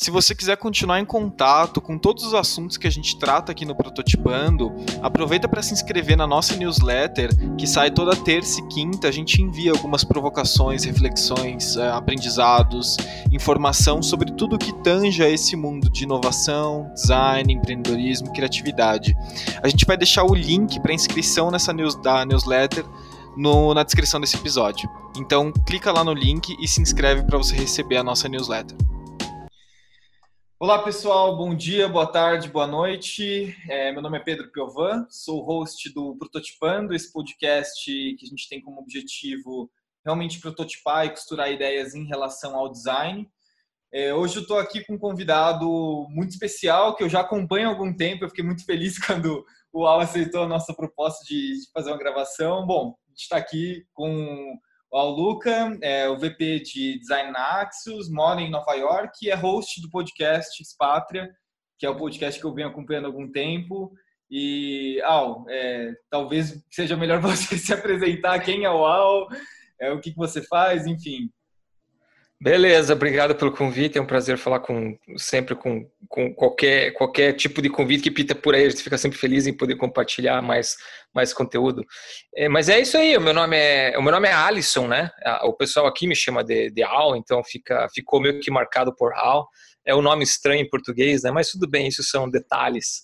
[0.00, 3.64] Se você quiser continuar em contato com todos os assuntos que a gente trata aqui
[3.64, 4.72] no Prototipando,
[5.02, 9.08] aproveita para se inscrever na nossa newsletter, que sai toda terça e quinta.
[9.08, 12.96] A gente envia algumas provocações, reflexões, eh, aprendizados,
[13.32, 19.16] informação sobre tudo que tanja esse mundo de inovação, design, empreendedorismo, criatividade.
[19.60, 22.84] A gente vai deixar o link para inscrição nessa news, da newsletter
[23.36, 24.88] no, na descrição desse episódio.
[25.16, 28.76] Então, clica lá no link e se inscreve para você receber a nossa newsletter.
[30.60, 33.56] Olá pessoal, bom dia, boa tarde, boa noite.
[33.70, 38.48] É, meu nome é Pedro Piovan, sou host do Prototipando, esse podcast que a gente
[38.48, 39.70] tem como objetivo
[40.04, 43.30] realmente prototipar e costurar ideias em relação ao design.
[43.92, 45.64] É, hoje eu estou aqui com um convidado
[46.10, 48.24] muito especial que eu já acompanho há algum tempo.
[48.24, 51.98] Eu fiquei muito feliz quando o Al aceitou a nossa proposta de, de fazer uma
[51.98, 52.66] gravação.
[52.66, 54.58] Bom, a gente está aqui com
[54.90, 59.34] o Luca é o VP de Design na Axios, mora em Nova York e é
[59.34, 61.28] host do podcast Expatria,
[61.78, 63.92] que é o podcast que eu venho acompanhando há algum tempo.
[64.30, 69.28] E, Al, é, talvez seja melhor você se apresentar, quem é o Al,
[69.80, 71.30] é, o que, que você faz, enfim.
[72.40, 73.98] Beleza, obrigado pelo convite.
[73.98, 78.32] É um prazer falar com sempre com, com qualquer, qualquer tipo de convite que pita
[78.32, 78.64] por aí.
[78.64, 80.76] A gente fica sempre feliz em poder compartilhar mais,
[81.12, 81.84] mais conteúdo.
[82.36, 83.16] É, mas é isso aí.
[83.16, 85.10] O meu nome é o meu nome é Alisson, né?
[85.42, 89.12] O pessoal aqui me chama de, de Al, então fica ficou meio que marcado por
[89.14, 89.48] Al.
[89.84, 91.32] É um nome estranho em português, né?
[91.32, 93.02] Mas tudo bem, isso são detalhes.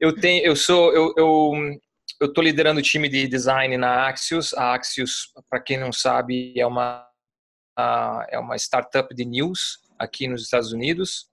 [0.00, 1.52] Eu tenho, eu sou, eu, eu
[2.20, 4.54] eu estou liderando o time de design na Axios.
[4.54, 7.05] A Axios, para quem não sabe, é uma
[8.30, 11.28] é uma startup de news aqui nos Estados Unidos.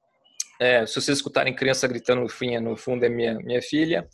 [0.60, 4.08] É, se vocês escutarem criança gritando no no fundo é minha, minha filha.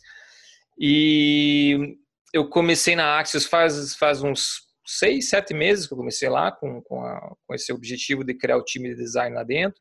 [0.79, 1.97] E
[2.33, 6.81] eu comecei na Axios faz, faz uns seis, sete meses que eu comecei lá com,
[6.81, 9.79] com, a, com esse objetivo de criar o time de design lá dentro.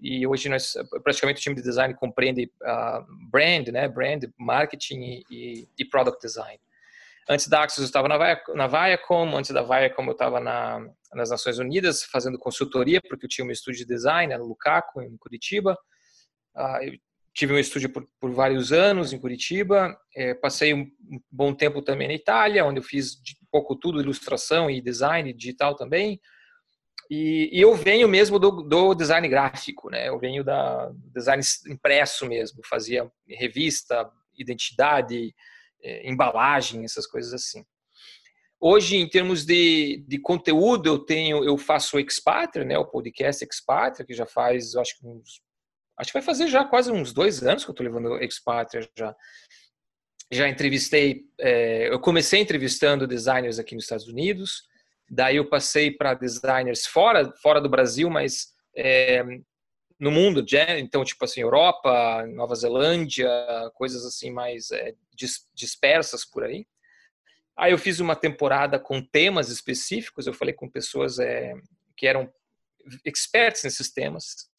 [0.00, 5.68] E hoje nós praticamente o time de design compreende uh, brand, né, brand, marketing e,
[5.78, 6.58] e, product design.
[7.28, 8.18] Antes da Axios eu estava na,
[8.54, 10.84] na Viacom, antes da Viacom eu estava na,
[11.14, 15.16] nas Nações Unidas fazendo consultoria, porque eu tinha um estúdio de design no Lukaku, em
[15.16, 15.78] Curitiba.
[16.56, 16.92] Uh, eu
[17.34, 19.96] tive um estúdio por, por, vários anos em Curitiba.
[20.14, 20.86] É, passei um,
[21.30, 25.76] bom tempo também na Itália, onde eu fiz de, pouco tudo, ilustração e design digital
[25.76, 26.20] também.
[27.10, 30.08] E, e eu venho mesmo do, do, design gráfico, né?
[30.08, 35.34] Eu venho da design impresso mesmo, fazia revista, identidade,
[35.82, 37.64] é, embalagem, essas coisas assim.
[38.60, 43.44] Hoje, em termos de, de conteúdo, eu tenho, eu faço o Expatria, né, o podcast
[43.44, 45.42] Expatria, que já faz, acho que uns,
[45.98, 48.88] acho que vai fazer já quase uns dois anos que eu estou levando o Expatria
[48.96, 49.16] já.
[50.30, 54.62] Já entrevistei, é, eu comecei entrevistando designers aqui nos Estados Unidos,
[55.10, 59.22] daí eu passei para designers fora, fora do Brasil, mas é,
[60.02, 60.44] no mundo,
[60.78, 63.28] então tipo assim Europa, Nova Zelândia,
[63.74, 64.94] coisas assim mais é,
[65.54, 66.66] dispersas por aí.
[67.56, 71.54] Aí eu fiz uma temporada com temas específicos, eu falei com pessoas é,
[71.96, 72.32] que eram
[73.04, 74.50] experts nesses temas.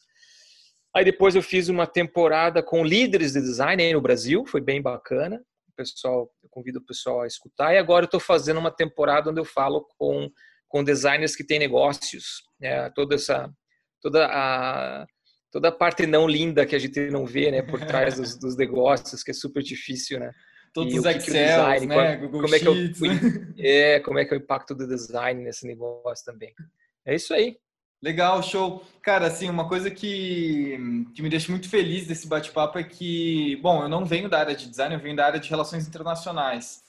[0.95, 4.81] Aí depois eu fiz uma temporada com líderes de design aí no Brasil, foi bem
[4.81, 5.43] bacana.
[5.67, 7.73] O pessoal, eu convido o pessoal a escutar.
[7.73, 10.29] E agora eu estou fazendo uma temporada onde eu falo com
[10.73, 12.89] com designers que têm negócios, né?
[12.95, 13.47] toda essa
[14.01, 15.05] toda a
[15.51, 18.57] toda a parte não linda que a gente não vê, né, por trás dos, dos
[18.57, 20.31] negócios, que é super difícil, né?
[20.73, 22.17] Todos os Excel, né?
[22.17, 23.53] Qual, Google como é, que eu, né?
[23.59, 26.51] é, como é que é o impacto do design nesse negócio também.
[27.05, 27.57] É isso aí.
[28.01, 28.83] Legal, show.
[29.01, 30.77] Cara, assim, uma coisa que,
[31.15, 34.55] que me deixa muito feliz desse bate-papo é que, bom, eu não venho da área
[34.55, 36.81] de design, eu venho da área de relações internacionais.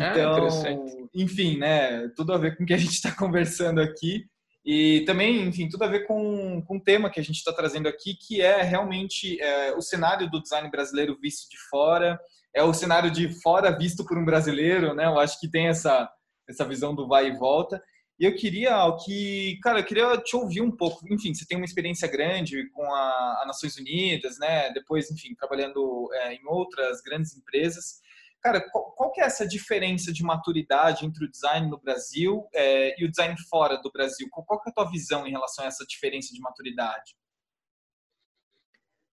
[0.00, 3.80] Ah, então, ah, enfim, né, tudo a ver com o que a gente está conversando
[3.80, 4.24] aqui.
[4.64, 7.88] E também, enfim, tudo a ver com, com o tema que a gente está trazendo
[7.88, 12.18] aqui, que é realmente é, o cenário do design brasileiro visto de fora,
[12.54, 15.06] é o cenário de fora visto por um brasileiro, né?
[15.06, 16.10] Eu acho que tem essa,
[16.48, 17.82] essa visão do vai e volta.
[18.18, 18.74] E eu queria
[19.04, 21.06] que, cara, eu queria te ouvir um pouco.
[21.12, 24.72] Enfim, você tem uma experiência grande com a, a Nações Unidas, né?
[24.72, 28.00] Depois, enfim, trabalhando é, em outras grandes empresas.
[28.42, 33.00] Cara, qual, qual que é essa diferença de maturidade entre o design no Brasil é,
[33.00, 34.26] e o design fora do Brasil?
[34.30, 37.14] Qual, qual que é a tua visão em relação a essa diferença de maturidade?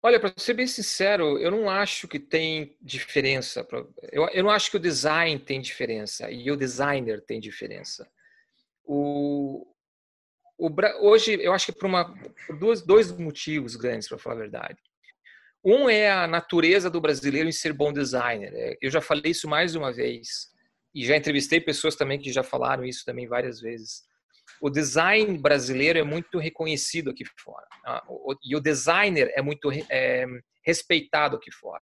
[0.04, 3.64] Olha, para ser bem sincero, eu não acho que tem diferença.
[4.10, 8.10] Eu, eu não acho que o design tem diferença e o designer tem diferença.
[8.84, 9.64] O,
[10.58, 10.68] o,
[11.02, 12.12] hoje, eu acho que por, uma,
[12.46, 14.78] por dois, motivos grandes, para falar a verdade.
[15.64, 18.52] Um é a natureza do brasileiro em ser bom designer.
[18.52, 20.50] É, eu já falei isso mais uma vez
[20.92, 24.02] e já entrevistei pessoas também que já falaram isso também várias vezes
[24.62, 27.66] o design brasileiro é muito reconhecido aqui fora.
[27.82, 28.00] Tá?
[28.44, 30.24] E o designer é muito é,
[30.64, 31.82] respeitado aqui fora.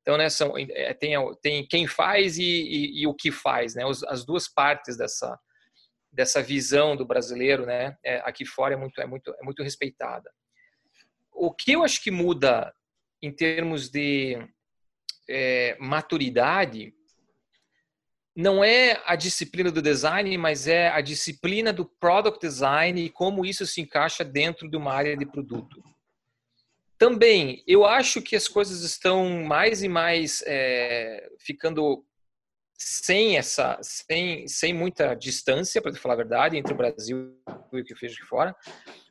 [0.00, 1.12] Então, né, são, é, tem,
[1.42, 3.82] tem quem faz e, e, e, o que faz, né?
[4.08, 5.38] as duas partes dessa,
[6.10, 7.94] dessa visão do brasileiro, né?
[8.02, 10.32] É, aqui fora é muito, é, muito, é muito respeitada.
[11.30, 12.72] O que eu acho que muda
[13.20, 14.38] em termos de
[15.28, 16.94] é, maturidade
[18.34, 23.44] não é a disciplina do design, mas é a disciplina do product design e como
[23.44, 25.82] isso se encaixa dentro de uma área de produto.
[26.96, 32.04] Também, eu acho que as coisas estão mais e mais é, ficando
[32.82, 37.36] sem essa, sem, sem muita distância, para falar a verdade, entre o Brasil
[37.72, 38.56] e o que fez aqui fora.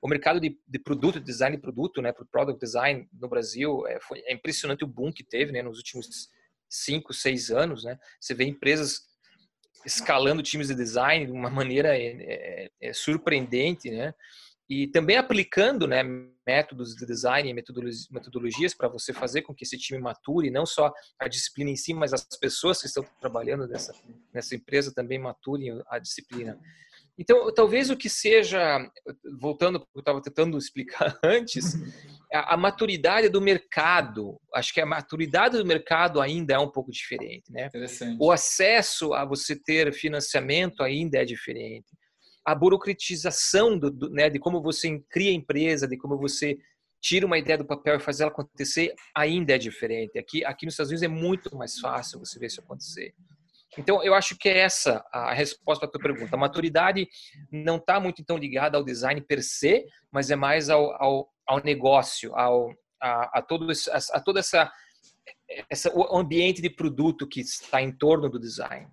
[0.01, 4.21] O mercado de, de produto, design de produto, né, product design no Brasil, é, foi,
[4.25, 6.29] é impressionante o boom que teve, né, nos últimos
[6.69, 7.97] cinco, seis anos, né?
[8.19, 9.08] Você vê empresas
[9.85, 14.13] escalando times de design de uma maneira é, é, surpreendente, né?
[14.69, 16.03] E também aplicando né,
[16.45, 17.53] métodos de design e
[18.11, 21.91] metodologias para você fazer com que esse time mature, não só a disciplina em si,
[21.91, 23.95] mas as pessoas que estão trabalhando nessa,
[24.31, 26.59] nessa empresa também maturem a disciplina.
[27.19, 28.79] Então, talvez o que seja,
[29.41, 31.75] voltando ao que eu estava tentando explicar antes,
[32.33, 34.39] a, a, maturidade do mercado.
[34.55, 37.69] Acho que a maturidade do mercado ainda é um pouco diferente, né?
[38.17, 41.91] O acesso a você ter financiamento ainda é diferente.
[42.45, 46.57] A burocratização do, do, né, de como você cria a empresa, de como você
[47.01, 50.17] tira uma ideia do papel e faz ela acontecer, ainda é diferente.
[50.17, 53.13] Aqui, aqui nos Estados Unidos é muito mais fácil você ver isso acontecer.
[53.77, 56.35] Então, eu acho que é essa a resposta para a tua pergunta.
[56.35, 57.07] A maturidade
[57.51, 61.63] não está muito então ligada ao design per se, mas é mais ao, ao, ao
[61.63, 64.71] negócio, ao, a, a, todo esse, a, a toda essa,
[65.69, 68.87] essa o ambiente de produto que está em torno do design.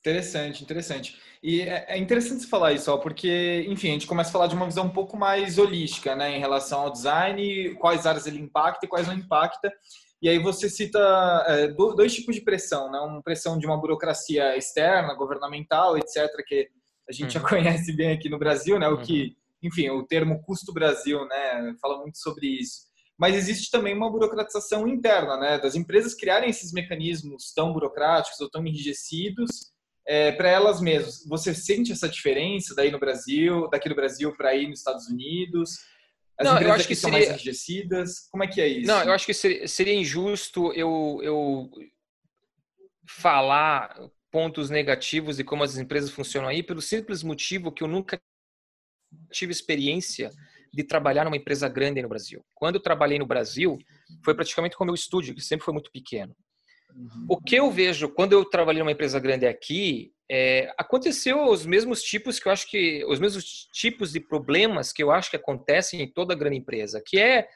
[0.00, 1.18] Interessante, interessante.
[1.42, 4.46] E é, é interessante você falar isso, ó, porque, enfim, a gente começa a falar
[4.46, 8.40] de uma visão um pouco mais holística, né, em relação ao design, quais áreas ele
[8.40, 9.72] impacta e quais não impacta.
[10.20, 10.98] E aí você cita
[11.46, 16.68] é, dois tipos de pressão, né, uma pressão de uma burocracia externa, governamental, etc., que
[17.08, 17.42] a gente uhum.
[17.42, 21.24] já conhece bem aqui no Brasil, né, o que uhum enfim, o termo custo Brasil,
[21.26, 22.88] né, fala muito sobre isso.
[23.18, 28.48] Mas existe também uma burocratização interna, né, das empresas criarem esses mecanismos tão burocráticos ou
[28.48, 29.72] tão enrijecidos
[30.06, 31.24] é, para elas mesmas.
[31.26, 35.78] Você sente essa diferença daí no Brasil, daqui do Brasil para aí nos Estados Unidos?
[36.38, 37.26] As não, empresas eu acho que são seria...
[37.26, 38.28] mais enrijecidas?
[38.30, 38.86] Como é que é isso?
[38.86, 41.70] Não, eu acho que seria, seria injusto eu, eu
[43.08, 43.98] falar
[44.30, 48.20] pontos negativos de como as empresas funcionam aí, pelo simples motivo que eu nunca
[49.32, 50.30] tive experiência
[50.72, 52.44] de trabalhar numa empresa grande no Brasil.
[52.54, 53.78] Quando eu trabalhei no Brasil,
[54.24, 56.36] foi praticamente como meu estúdio, que sempre foi muito pequeno.
[56.94, 57.26] Uhum.
[57.28, 62.02] O que eu vejo quando eu trabalhei numa empresa grande aqui, é, aconteceu os mesmos
[62.02, 66.02] tipos que eu acho que os mesmos tipos de problemas que eu acho que acontecem
[66.02, 67.48] em toda grande empresa, que é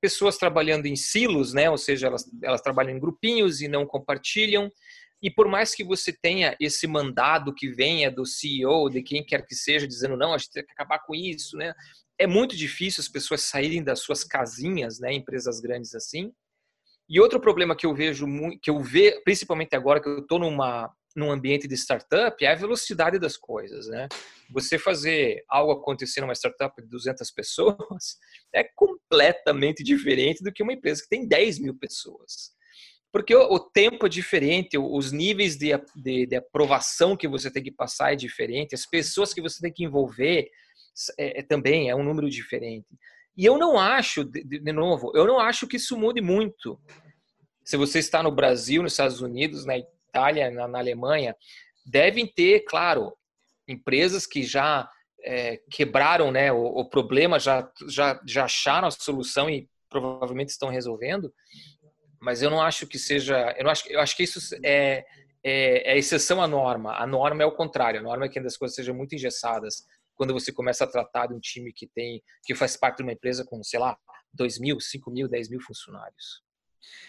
[0.00, 1.70] pessoas trabalhando em silos, né?
[1.70, 4.70] Ou seja, elas, elas trabalham em grupinhos e não compartilham.
[5.22, 9.46] E por mais que você tenha esse mandado que venha do CEO, de quem quer
[9.46, 11.74] que seja, dizendo não, a gente tem que acabar com isso, né?
[12.18, 15.12] É muito difícil as pessoas saírem das suas casinhas, né?
[15.12, 16.32] Empresas grandes assim.
[17.08, 18.26] E outro problema que eu vejo,
[18.62, 22.54] que eu vejo, principalmente agora que eu estou numa num ambiente de startup, é a
[22.54, 24.08] velocidade das coisas, né?
[24.50, 28.18] Você fazer algo acontecer numa startup de 200 pessoas
[28.54, 32.52] é completamente diferente do que uma empresa que tem 10 mil pessoas.
[33.12, 37.62] Porque o, o tempo é diferente, os níveis de, de, de, aprovação que você tem
[37.62, 40.48] que passar é diferente, as pessoas que você tem que envolver
[41.18, 42.86] é, é, também é um número diferente.
[43.36, 46.80] E eu não acho, de, de novo, eu não acho que isso mude muito.
[47.64, 49.74] Se você está no Brasil, nos Estados Unidos, na
[50.10, 51.34] Itália, na, na Alemanha,
[51.86, 53.16] devem ter, claro,
[53.66, 54.90] empresas que já
[55.22, 60.68] é, quebraram né, o, o, problema, já, já, já acharam a solução e provavelmente estão
[60.68, 61.32] resolvendo,
[62.20, 63.54] mas eu não acho que seja.
[63.56, 65.04] Eu, não acho, eu acho que isso é,
[65.42, 66.94] é, é exceção à norma.
[66.94, 68.00] A norma é o contrário.
[68.00, 69.86] A norma é que as coisas sejam muito engessadas.
[70.14, 73.12] Quando você começa a tratar de um time que tem, que faz parte de uma
[73.12, 73.96] empresa com, sei lá,
[74.34, 76.42] 2 mil, 5 mil, 10 mil funcionários.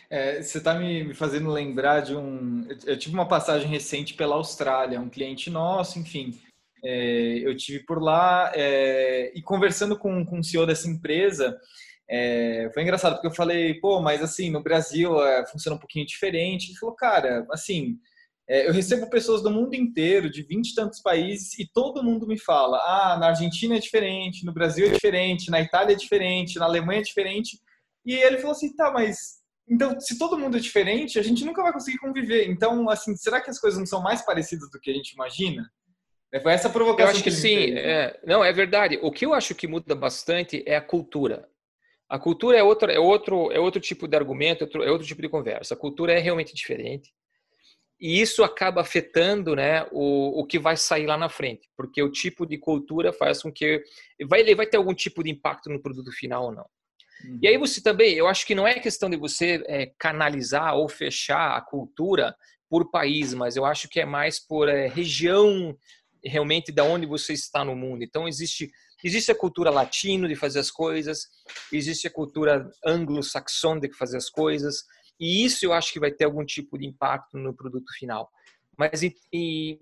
[0.09, 2.67] É, você está me, fazendo lembrar de um.
[2.85, 6.39] Eu tive uma passagem recente pela Austrália, um cliente nosso, enfim.
[6.83, 11.57] É, eu tive por lá é, e conversando com, com o CEO dessa empresa,
[12.09, 16.05] É, foi engraçado porque eu falei, pô, mas assim, no Brasil é, funciona um pouquinho
[16.05, 16.69] diferente.
[16.69, 17.97] Ele falou, cara, assim,
[18.49, 22.27] é, eu recebo pessoas do mundo inteiro, de 20 e tantos países, e todo mundo
[22.27, 26.59] me fala: ah, na Argentina é diferente, no Brasil é diferente, na Itália é diferente,
[26.59, 27.57] na Alemanha é diferente.
[28.05, 29.40] E ele falou assim: tá, mas
[29.71, 32.49] então, se todo mundo é diferente, a gente nunca vai conseguir conviver.
[32.49, 35.71] Então, assim, será que as coisas não são mais parecidas do que a gente imagina?
[36.29, 37.05] É, foi essa provocação.
[37.05, 37.71] Eu acho que, que sim.
[37.77, 38.99] É, não, é verdade.
[39.01, 41.47] O que eu acho que muda bastante é a cultura.
[42.09, 45.29] A cultura é outro, é outro, é outro tipo de argumento, é outro tipo de
[45.29, 45.73] conversa.
[45.73, 47.09] A cultura é realmente diferente.
[47.97, 52.11] E isso acaba afetando né, o, o que vai sair lá na frente, porque o
[52.11, 53.81] tipo de cultura faz com que.
[54.27, 56.65] Vai, ele vai ter algum tipo de impacto no produto final ou não.
[57.23, 57.39] Uhum.
[57.41, 60.87] E aí você também, eu acho que não é questão de você é, canalizar ou
[60.87, 62.35] fechar a cultura
[62.69, 65.77] por país, mas eu acho que é mais por é, região
[66.23, 68.03] realmente da onde você está no mundo.
[68.03, 68.69] Então existe
[69.03, 71.27] existe a cultura latino de fazer as coisas,
[71.73, 74.83] existe a cultura anglo-saxônica de fazer as coisas,
[75.19, 78.29] e isso eu acho que vai ter algum tipo de impacto no produto final.
[78.77, 79.79] Mas e,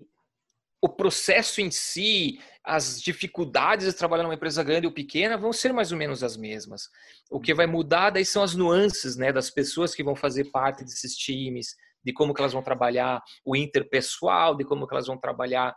[0.82, 5.72] o processo em si, as dificuldades de trabalhar numa empresa grande ou pequena vão ser
[5.72, 6.88] mais ou menos as mesmas.
[7.30, 10.84] O que vai mudar daí são as nuances, né, das pessoas que vão fazer parte
[10.84, 15.18] desses times, de como que elas vão trabalhar o interpessoal, de como que elas vão
[15.18, 15.76] trabalhar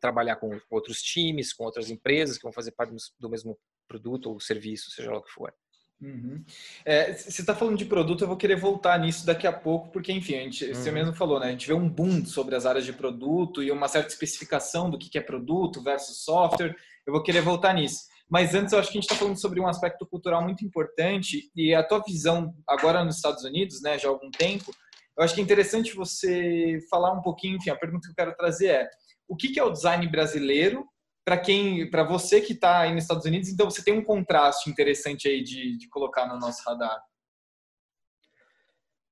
[0.00, 4.40] trabalhar com outros times, com outras empresas que vão fazer parte do mesmo produto ou
[4.40, 5.54] serviço, seja lá o que for.
[6.02, 6.44] Uhum.
[6.84, 10.10] É, você está falando de produto, eu vou querer voltar nisso daqui a pouco, porque,
[10.10, 10.74] enfim, a gente, uhum.
[10.74, 11.46] você mesmo falou, né?
[11.46, 14.98] A gente vê um boom sobre as áreas de produto e uma certa especificação do
[14.98, 16.74] que é produto versus software.
[17.06, 18.00] Eu vou querer voltar nisso.
[18.28, 21.50] Mas antes, eu acho que a gente está falando sobre um aspecto cultural muito importante
[21.54, 24.72] e a tua visão agora nos Estados Unidos, né, já há algum tempo,
[25.16, 28.34] eu acho que é interessante você falar um pouquinho, enfim, a pergunta que eu quero
[28.34, 28.88] trazer é
[29.28, 30.86] o que é o design brasileiro
[31.24, 34.68] para quem, para você que está aí nos Estados Unidos, então você tem um contraste
[34.68, 37.00] interessante aí de, de colocar no nosso radar.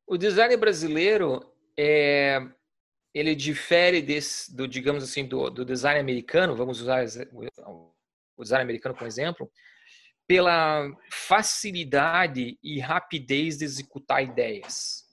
[0.07, 1.41] O design brasileiro
[1.79, 2.41] é,
[3.15, 6.57] ele difere desse, do, digamos assim, do, do design americano.
[6.57, 9.51] Vamos usar o design americano como exemplo,
[10.27, 15.10] pela facilidade e rapidez de executar ideias.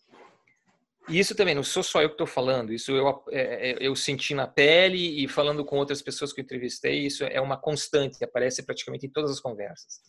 [1.10, 3.96] E isso também, não sou só eu que estou falando, isso eu, é, é, eu
[3.96, 8.22] senti na pele e falando com outras pessoas que eu entrevistei, isso é uma constante,
[8.24, 10.02] aparece praticamente em todas as conversas.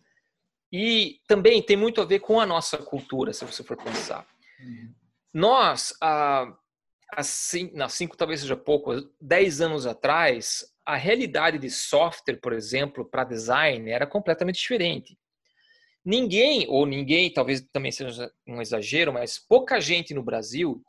[0.72, 4.26] E também tem muito a ver com a nossa cultura, se você for pensar.
[4.60, 4.92] Uhum.
[5.32, 6.52] Nós, há,
[7.12, 12.52] há cinco, não, cinco, talvez seja pouco, dez anos atrás, a realidade de software, por
[12.52, 15.16] exemplo, para design era completamente diferente.
[16.04, 20.82] Ninguém, ou ninguém, talvez também seja um exagero, mas pouca gente no Brasil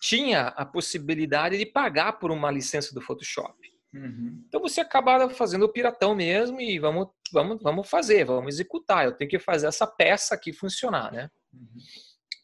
[0.00, 3.54] tinha a possibilidade de pagar por uma licença do Photoshop.
[3.94, 4.44] Uhum.
[4.46, 9.04] Então você acaba fazendo o piratão mesmo e vamos, vamos, vamos fazer, vamos executar.
[9.04, 11.30] Eu tenho que fazer essa peça aqui funcionar, né?
[11.52, 11.78] Uhum.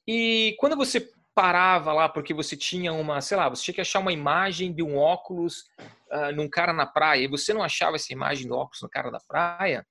[0.06, 4.00] E quando você parava lá porque você tinha uma, sei lá, você tinha que achar
[4.00, 5.64] uma imagem de um óculos
[6.10, 9.10] uh, num cara na praia e você não achava essa imagem do óculos no cara
[9.10, 9.86] da praia,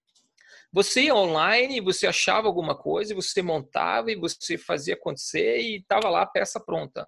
[0.72, 6.10] você ia online, você achava alguma coisa, você montava e você fazia acontecer e estava
[6.10, 7.06] lá a peça pronta.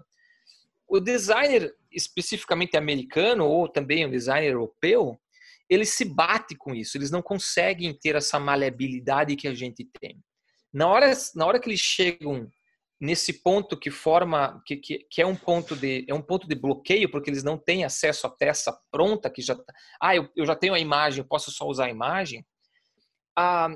[0.88, 5.18] O designer especificamente americano ou também o designer europeu,
[5.70, 10.22] ele se bate com isso, eles não conseguem ter essa maleabilidade que a gente tem.
[10.72, 12.50] Na hora, na hora que eles chegam
[13.00, 16.56] nesse ponto que forma que, que, que, é um ponto de é um ponto de
[16.56, 20.46] bloqueio porque eles não têm acesso à peça pronta que já tá, ah eu, eu
[20.46, 22.46] já tenho a imagem eu posso só usar a imagem
[23.36, 23.70] ah,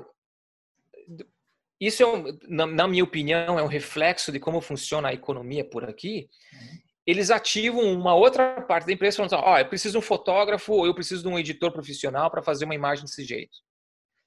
[1.80, 5.64] isso, é um, na, na, minha opinião, é um reflexo de como funciona a economia
[5.64, 6.28] por aqui.
[6.52, 6.78] Uhum.
[7.06, 10.02] Eles ativam uma outra parte da empresa falando assim, ó, oh, eu preciso de um
[10.02, 13.56] fotógrafo ou eu preciso de um editor profissional para fazer uma imagem desse jeito.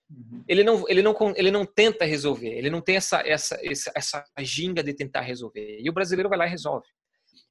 [0.09, 0.43] Uhum.
[0.47, 4.25] Ele, não, ele, não, ele não tenta resolver, ele não tem essa, essa, essa, essa
[4.39, 5.79] ginga de tentar resolver.
[5.79, 6.87] E o brasileiro vai lá e resolve.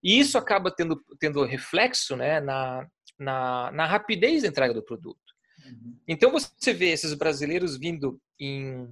[0.03, 2.87] E isso acaba tendo, tendo reflexo né, na,
[3.19, 5.30] na, na rapidez da entrega do produto.
[5.71, 5.97] Uhum.
[6.07, 8.89] Então você vê esses brasileiros vindo, em,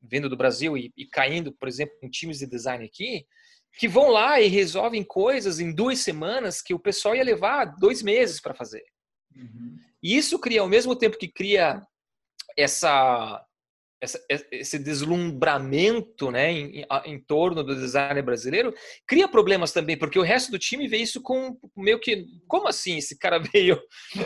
[0.00, 3.26] vindo do Brasil e, e, caindo, por exemplo, em times de design aqui,
[3.78, 8.02] que vão lá e resolvem coisas em duas semanas que o pessoal ia levar dois
[8.02, 8.84] meses para fazer.
[9.34, 9.76] Uhum.
[10.02, 11.82] E isso cria, ao mesmo tempo que cria
[12.56, 13.44] essa
[14.02, 18.74] essa, esse deslumbramento né, em, em, torno do designer brasileiro
[19.06, 22.26] cria problemas também, porque o resto do time vê isso com meio que.
[22.48, 23.80] Como assim esse cara veio,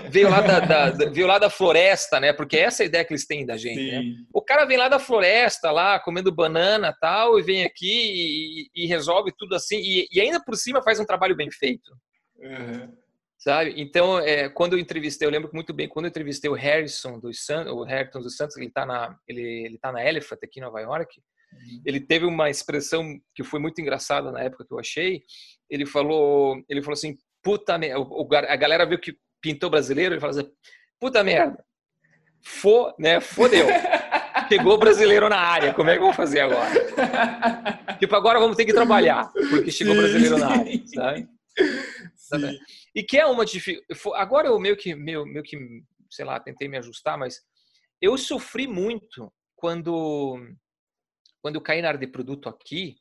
[0.09, 2.33] veio, lá, da, da, veio lá da floresta, né?
[2.33, 3.93] Porque essa é a ideia que eles têm da gente.
[3.93, 4.03] Né?
[4.33, 8.87] O cara vem lá da floresta, lá, comendo banana tal, e vem aqui e, e
[8.87, 11.93] resolve tudo assim, e, e, ainda por cima faz um trabalho bem feito.
[12.39, 13.06] Uhum.
[13.47, 13.75] Sabe?
[13.77, 17.45] Então, é, quando eu entrevistei, eu lembro muito bem, quando eu entrevistei o Harrison dos
[17.45, 20.65] Santos, o Harrison dos Santos, ele está na, ele, ele tá na Elephant aqui em
[20.65, 21.21] Nova York,
[21.53, 21.83] uhum.
[21.87, 23.05] ele teve uma expressão
[23.37, 25.23] que foi muito engraçada na época que eu achei,
[25.71, 28.05] ele falou, ele falou assim, puta merda,
[28.49, 30.51] a galera viu que pintou brasileiro, ele falou assim,
[30.99, 31.65] puta merda,
[32.43, 33.69] fo, né, fodeu.
[34.49, 36.71] Chegou brasileiro na área, como é que eu vou fazer agora?
[37.99, 41.29] tipo, agora vamos ter que trabalhar, porque chegou brasileiro na área, sabe?
[42.15, 42.59] Sim.
[42.95, 44.01] E que é uma dificuldade.
[44.15, 45.57] Agora eu meio que, meio, meio que,
[46.11, 47.41] sei lá, tentei me ajustar, mas
[48.01, 50.39] eu sofri muito quando,
[51.41, 52.97] quando eu caí na área de produto aqui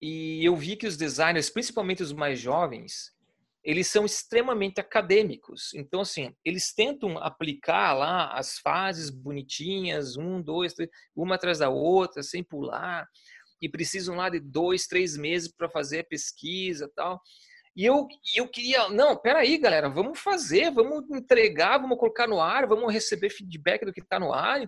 [0.00, 3.12] e eu vi que os designers, principalmente os mais jovens,
[3.62, 5.72] eles são extremamente acadêmicos.
[5.74, 11.68] Então, assim, eles tentam aplicar lá as fases bonitinhas, um, dois, três, uma atrás da
[11.68, 13.06] outra, sem pular,
[13.60, 17.20] e precisam lá de dois, três meses para fazer a pesquisa tal.
[17.74, 22.66] E eu, eu queria, não, peraí, galera, vamos fazer, vamos entregar, vamos colocar no ar,
[22.66, 24.62] vamos receber feedback do que está no ar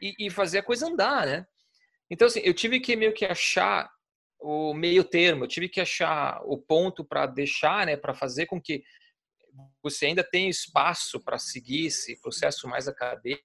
[0.00, 1.46] e, e, fazer a coisa andar, né?
[2.08, 3.90] Então, assim, eu tive que meio que achar
[4.40, 8.60] o meio termo, eu tive que achar o ponto para deixar, né, para fazer com
[8.60, 8.84] que
[9.82, 13.44] você ainda tenha espaço para seguir esse processo mais acadêmico,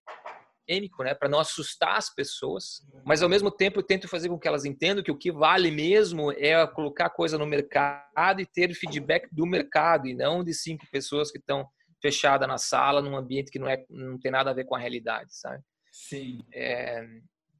[1.03, 4.48] né, para não assustar as pessoas, mas ao mesmo tempo eu tento fazer com que
[4.48, 9.27] elas entendam que o que vale mesmo é colocar coisa no mercado e ter feedback
[9.32, 11.67] do mercado e não de cinco pessoas que estão
[12.01, 14.79] fechadas na sala num ambiente que não é não tem nada a ver com a
[14.79, 15.63] realidade, sabe?
[15.91, 16.39] Sim.
[16.53, 17.05] É,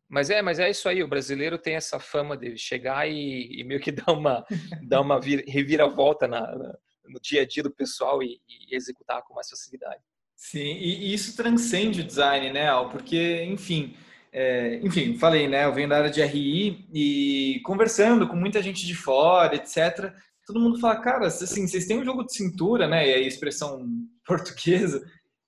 [0.10, 1.01] mas é, mas é isso aí.
[1.01, 4.45] O brasileiro tem essa fama de chegar e, e meio que dar uma
[4.81, 9.33] dar uma reviravolta na, na, no dia a dia do pessoal e, e executar com
[9.33, 10.01] mais facilidade.
[10.43, 12.89] Sim, e isso transcende o design, né, Al?
[12.89, 13.95] Porque, enfim,
[14.29, 15.63] é, enfim, falei, né?
[15.63, 20.13] Eu venho da área de RI e conversando com muita gente de fora, etc.
[20.45, 23.07] Todo mundo fala, cara, assim, vocês têm um jogo de cintura, né?
[23.09, 23.88] E a expressão
[24.27, 25.01] portuguesa,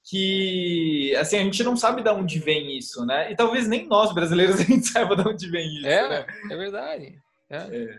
[0.09, 3.29] que assim a gente não sabe de onde vem isso, né?
[3.29, 5.87] E talvez nem nós brasileiros a gente saiba de onde vem isso.
[5.87, 6.25] É, né?
[6.49, 7.19] é verdade.
[7.49, 7.57] É.
[7.57, 7.97] É.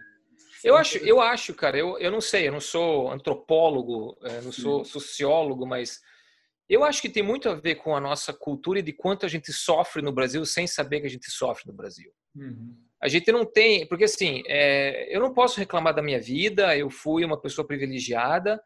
[0.64, 4.50] Eu acho, eu acho, cara, eu, eu não sei, eu não sou antropólogo, é, não
[4.50, 6.00] sou sociólogo, mas
[6.68, 9.28] eu acho que tem muito a ver com a nossa cultura e de quanto a
[9.28, 12.10] gente sofre no Brasil sem saber que a gente sofre no Brasil.
[12.34, 12.76] Uhum.
[13.00, 16.90] A gente não tem, porque assim, é, eu não posso reclamar da minha vida, eu
[16.90, 18.60] fui uma pessoa privilegiada,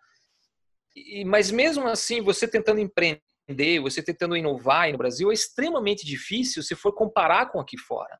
[0.96, 6.62] e, mas mesmo assim, você tentando empreender, você tentando inovar no Brasil, é extremamente difícil
[6.62, 8.18] se for comparar com aqui fora.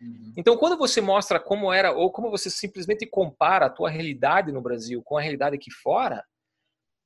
[0.00, 0.32] Uhum.
[0.36, 4.60] Então, quando você mostra como era, ou como você simplesmente compara a tua realidade no
[4.60, 6.22] Brasil com a realidade aqui fora,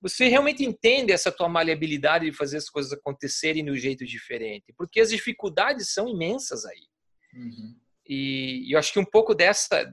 [0.00, 4.72] você realmente entende essa tua maleabilidade de fazer as coisas acontecerem de um jeito diferente,
[4.76, 6.86] porque as dificuldades são imensas aí.
[7.34, 7.74] Uhum.
[8.06, 9.92] E, e, eu acho que um pouco dessa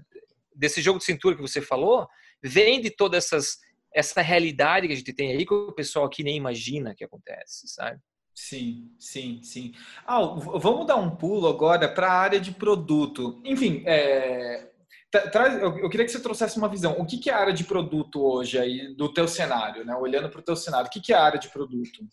[0.56, 2.08] desse jogo de cintura que você falou
[2.42, 3.58] vem de toda essas
[3.94, 7.68] essa realidade que a gente tem aí que o pessoal aqui nem imagina que acontece,
[7.68, 8.00] sabe?
[8.34, 9.74] Sim, sim, sim.
[10.06, 13.42] Ah, vamos dar um pulo agora para a área de produto.
[13.46, 14.70] Enfim, é,
[15.12, 16.94] Traz, eu queria que você trouxesse uma visão.
[17.00, 19.96] O que é a área de produto hoje aí do teu cenário, né?
[19.96, 22.06] Olhando para o teu cenário, o que é a área de produto?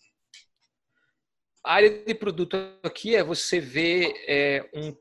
[1.63, 4.95] A área de produto aqui é você ver é, um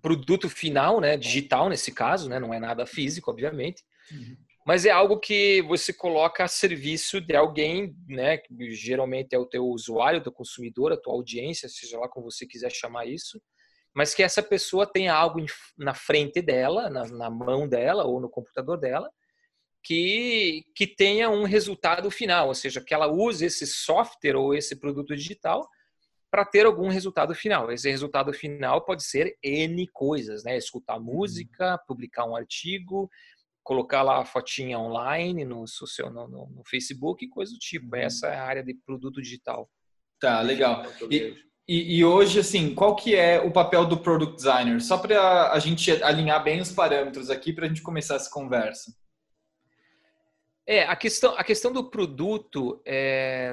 [0.00, 1.16] produto final, né?
[1.16, 2.38] Digital nesse caso, né?
[2.38, 3.82] Não é nada físico, obviamente.
[4.10, 4.36] Uhum.
[4.66, 8.38] Mas é algo que você coloca a serviço de alguém, né?
[8.38, 12.30] Que geralmente é o teu usuário, o teu consumidor, a tua audiência, seja lá como
[12.30, 13.40] você quiser chamar isso
[13.96, 15.42] mas que essa pessoa tenha algo
[15.78, 19.10] na frente dela, na, na mão dela ou no computador dela,
[19.82, 24.76] que, que tenha um resultado final, ou seja, que ela use esse software ou esse
[24.76, 25.66] produto digital
[26.30, 27.72] para ter algum resultado final.
[27.72, 30.58] Esse resultado final pode ser N coisas, né?
[30.58, 31.04] Escutar uhum.
[31.04, 33.08] música, publicar um artigo,
[33.62, 37.96] colocar lá a fotinha online no, social, no, no, no Facebook, coisa do tipo.
[37.96, 38.02] Uhum.
[38.02, 39.70] Essa é a área de produto digital.
[40.20, 40.84] Tá, legal.
[41.10, 41.34] E,
[41.68, 44.80] e, e, hoje, assim, qual que é o papel do Product Designer?
[44.80, 48.94] Só para a gente alinhar bem os parâmetros aqui para a gente começar essa conversa.
[50.64, 53.52] É, a questão, a questão do produto, é...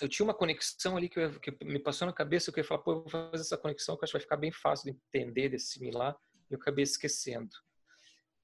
[0.00, 2.68] eu tinha uma conexão ali que, eu, que, me passou na cabeça, que eu ia
[2.68, 4.98] falar, pô, eu vou fazer essa conexão que acho que vai ficar bem fácil de
[4.98, 6.16] entender, de assimilar,
[6.50, 7.50] e eu acabei esquecendo.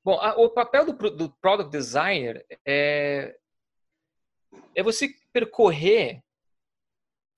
[0.05, 3.37] Bom, a, o papel do, do Product Designer é,
[4.77, 6.23] é você percorrer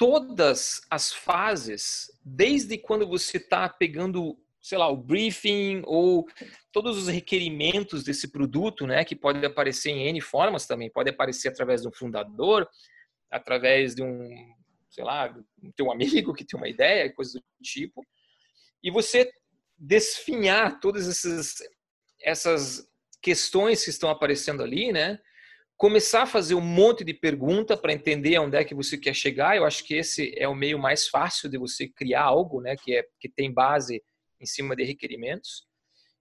[0.02, 6.26] todas as fases, desde quando você está pegando, sei lá, o briefing ou
[6.72, 11.50] todos os requerimentos desse produto, né, que pode aparecer em N formas também, pode aparecer
[11.50, 12.68] através de um fundador,
[13.30, 14.28] através de um,
[14.90, 18.04] sei lá, de um amigo que tem uma ideia, coisa do tipo,
[18.82, 19.30] e você
[19.78, 21.58] desfinhar todas essas,
[22.20, 22.88] essas
[23.20, 25.20] questões que estão aparecendo ali, né,
[25.82, 29.56] começar a fazer um monte de pergunta para entender onde é que você quer chegar.
[29.56, 32.94] Eu acho que esse é o meio mais fácil de você criar algo, né, que
[32.94, 34.00] é que tem base
[34.40, 35.66] em cima de requerimentos.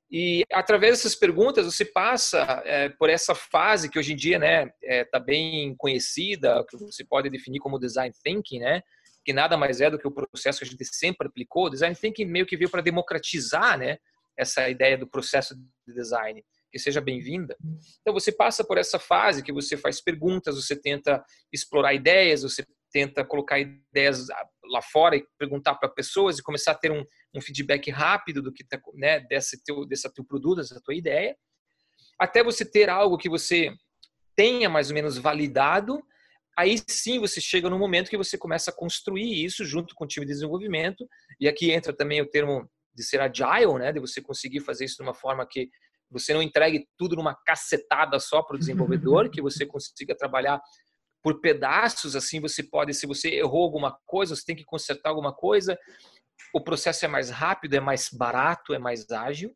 [0.10, 4.63] E através dessas perguntas você passa é, por essa fase que hoje em dia, né,
[4.63, 8.82] está é, tá bem conhecida, que você pode definir como design thinking, né,
[9.24, 11.65] que nada mais é do que o processo que a gente sempre aplicou.
[11.65, 14.00] O design thinking meio que veio para democratizar, né,
[14.36, 17.55] essa ideia do processo de design que seja bem-vinda.
[18.01, 22.65] Então você passa por essa fase que você faz perguntas, você tenta explorar ideias, você
[22.91, 24.27] tenta colocar ideias
[24.65, 27.03] lá fora e perguntar para pessoas e começar a ter um,
[27.34, 31.36] um feedback rápido do que tá, né, desse teu dessa teu produto, dessa tua ideia,
[32.19, 33.73] até você ter algo que você
[34.36, 36.01] tenha mais ou menos validado.
[36.57, 40.07] Aí sim você chega no momento que você começa a construir isso junto com o
[40.07, 41.07] time de desenvolvimento.
[41.39, 44.97] E aqui entra também o termo de ser agile, né, de você conseguir fazer isso
[44.97, 45.69] de uma forma que
[46.12, 50.62] você não entregue tudo numa cacetada só para o desenvolvedor, que você consiga trabalhar
[51.24, 55.34] por pedaços, assim você pode, se você errou alguma coisa, você tem que consertar alguma
[55.34, 55.78] coisa,
[56.54, 59.56] o processo é mais rápido, é mais barato, é mais ágil.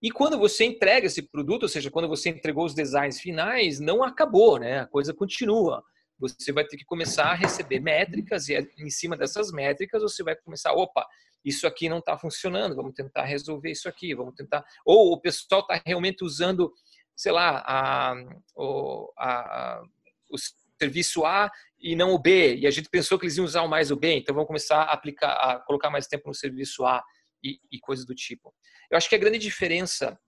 [0.00, 4.02] E quando você entrega esse produto, ou seja, quando você entregou os designs finais, não
[4.02, 4.80] acabou, né?
[4.80, 5.82] A coisa continua.
[6.18, 10.36] Você vai ter que começar a receber métricas e em cima dessas métricas você vai
[10.36, 11.06] começar, opa,
[11.46, 14.64] isso aqui não está funcionando, vamos tentar resolver isso aqui, vamos tentar.
[14.84, 16.74] Ou o pessoal está realmente usando,
[17.14, 18.14] sei lá, a,
[18.56, 19.80] o, a,
[20.28, 20.36] o
[20.76, 23.92] serviço A e não o B, e a gente pensou que eles iam usar mais
[23.92, 27.00] o B, então vamos começar a aplicar, a colocar mais tempo no serviço A
[27.44, 28.52] e, e coisas do tipo.
[28.90, 30.18] Eu acho que a grande diferença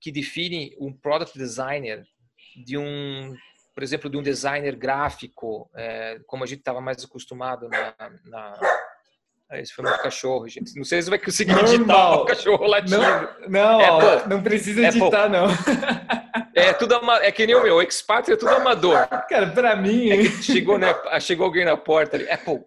[0.00, 2.04] que define um product designer
[2.66, 3.32] de um,
[3.72, 8.60] por exemplo, de um designer gráfico, é, como a gente estava mais acostumado na, na
[9.52, 10.76] esse foi meu cachorro, gente.
[10.76, 11.74] Não sei se vai conseguir Normal.
[11.74, 12.98] editar o cachorro latindo.
[12.98, 15.46] Não, não, é, ó, não precisa é editar, não.
[16.54, 17.22] É tudo ama...
[17.22, 17.86] é que nem o meu, o é
[18.36, 19.06] tudo amador.
[19.28, 20.10] Cara, pra mim.
[20.10, 22.30] É chegou, né, chegou alguém na porta ali.
[22.30, 22.60] Apple,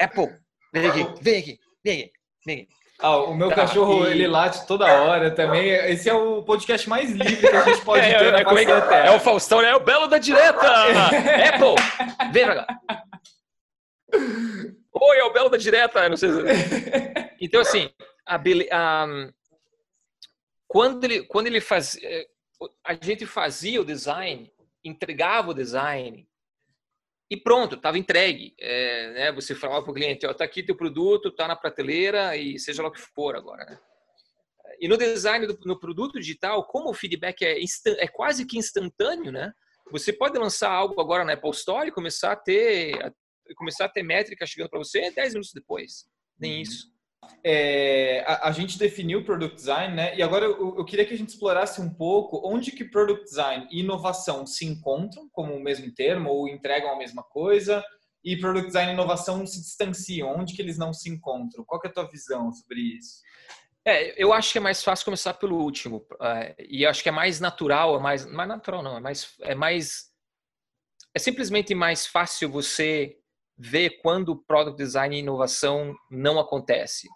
[0.00, 0.28] Apple,
[0.72, 2.12] vem aqui, vem aqui, vem aqui,
[2.46, 2.80] vem aqui.
[3.02, 4.10] Ah, o meu tá, cachorro, e...
[4.10, 5.70] ele late toda hora também.
[5.70, 9.06] Esse é o podcast mais livre que a gente pode é, ter é, na é,
[9.06, 9.70] é, o Faustão, né?
[9.70, 10.66] É o Belo da Direta!
[11.48, 12.66] Apple, vem pra cá.
[14.92, 16.38] Oi, é o Belo da Direta, não sei se...
[17.40, 17.90] Então, assim,
[18.26, 19.06] a, a,
[20.66, 22.00] quando, ele, quando ele fazia...
[22.06, 22.28] Eh,
[22.84, 24.52] a gente fazia o design,
[24.84, 26.28] entregava o design
[27.30, 28.54] e pronto, estava entregue.
[28.58, 32.58] É, né, você falava para o cliente, está aqui teu produto, está na prateleira e
[32.58, 33.64] seja lá o que for agora.
[33.64, 33.78] Né?
[34.80, 37.58] E no design, do, no produto digital, como o feedback é,
[37.98, 39.52] é quase que instantâneo, né?
[39.92, 43.14] Você pode lançar algo agora na Apple Store e começar a ter,
[43.54, 46.06] começar a ter métrica chegando para você 10 minutos depois.
[46.38, 46.60] Nem uhum.
[46.62, 46.90] isso.
[47.44, 50.16] É, a, a, gente definiu o product design, né?
[50.16, 53.68] E agora eu, eu, queria que a gente explorasse um pouco onde que product design
[53.70, 57.84] e inovação se encontram como o mesmo termo ou entregam a mesma coisa
[58.24, 60.34] e product design e inovação se distanciam.
[60.34, 61.64] Onde que eles não se encontram?
[61.64, 63.20] Qual é a tua visão sobre isso?
[63.84, 67.12] É, eu acho que é mais fácil começar pelo último é, e acho que é
[67.12, 70.10] mais natural, é mais, mais natural não, é mais, é mais,
[71.14, 73.19] é simplesmente mais fácil você
[73.60, 77.06] ver quando product design e inovação não acontece.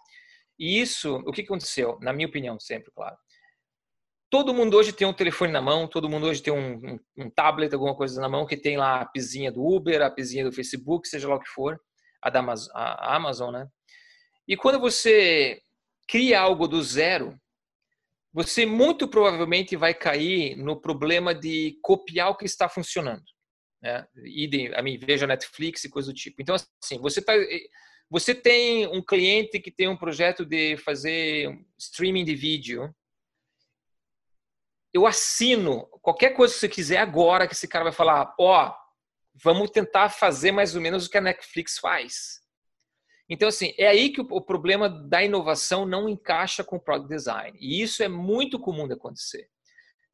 [0.59, 1.97] E isso, o que aconteceu?
[2.01, 3.17] Na minha opinião, sempre, claro.
[4.29, 7.29] Todo mundo hoje tem um telefone na mão, todo mundo hoje tem um, um, um
[7.31, 10.51] tablet, alguma coisa na mão, que tem lá a appzinha do Uber, a appzinha do
[10.51, 11.81] Facebook, seja lá o que for,
[12.21, 13.67] a da Amazon, a Amazon, né?
[14.47, 15.59] E quando você
[16.07, 17.35] cria algo do zero,
[18.31, 23.23] você muito provavelmente vai cair no problema de copiar o que está funcionando
[23.85, 24.07] né?
[24.23, 26.41] Idem, a mim, veja Netflix e coisa do tipo.
[26.41, 27.33] Então, assim, você tá,
[28.09, 32.93] você tem um cliente que tem um projeto de fazer streaming de vídeo.
[34.91, 38.73] Eu assino qualquer coisa que você quiser agora que esse cara vai falar, ó, oh,
[39.35, 42.41] vamos tentar fazer mais ou menos o que a Netflix faz.
[43.29, 47.57] Então, assim, é aí que o problema da inovação não encaixa com o product design.
[47.59, 49.47] E isso é muito comum de acontecer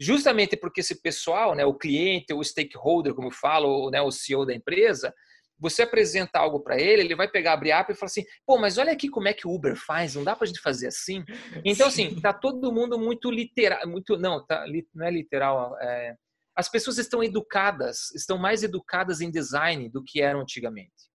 [0.02, 4.48] justamente porque esse pessoal, né, o cliente, o stakeholder, como eu falo, né, o CEO
[4.48, 5.14] da empresa,
[5.60, 8.58] você apresenta algo para ele, ele vai pegar, abrir a app e falar assim, pô,
[8.58, 10.88] mas olha aqui como é que o Uber faz, não dá para a gente fazer
[10.88, 11.24] assim?
[11.64, 16.16] Então, assim, tá todo mundo muito literal, muito, não, tá, não é literal, é,
[16.56, 21.12] as pessoas estão educadas, estão mais educadas em design do que eram antigamente.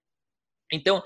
[0.72, 1.02] Então,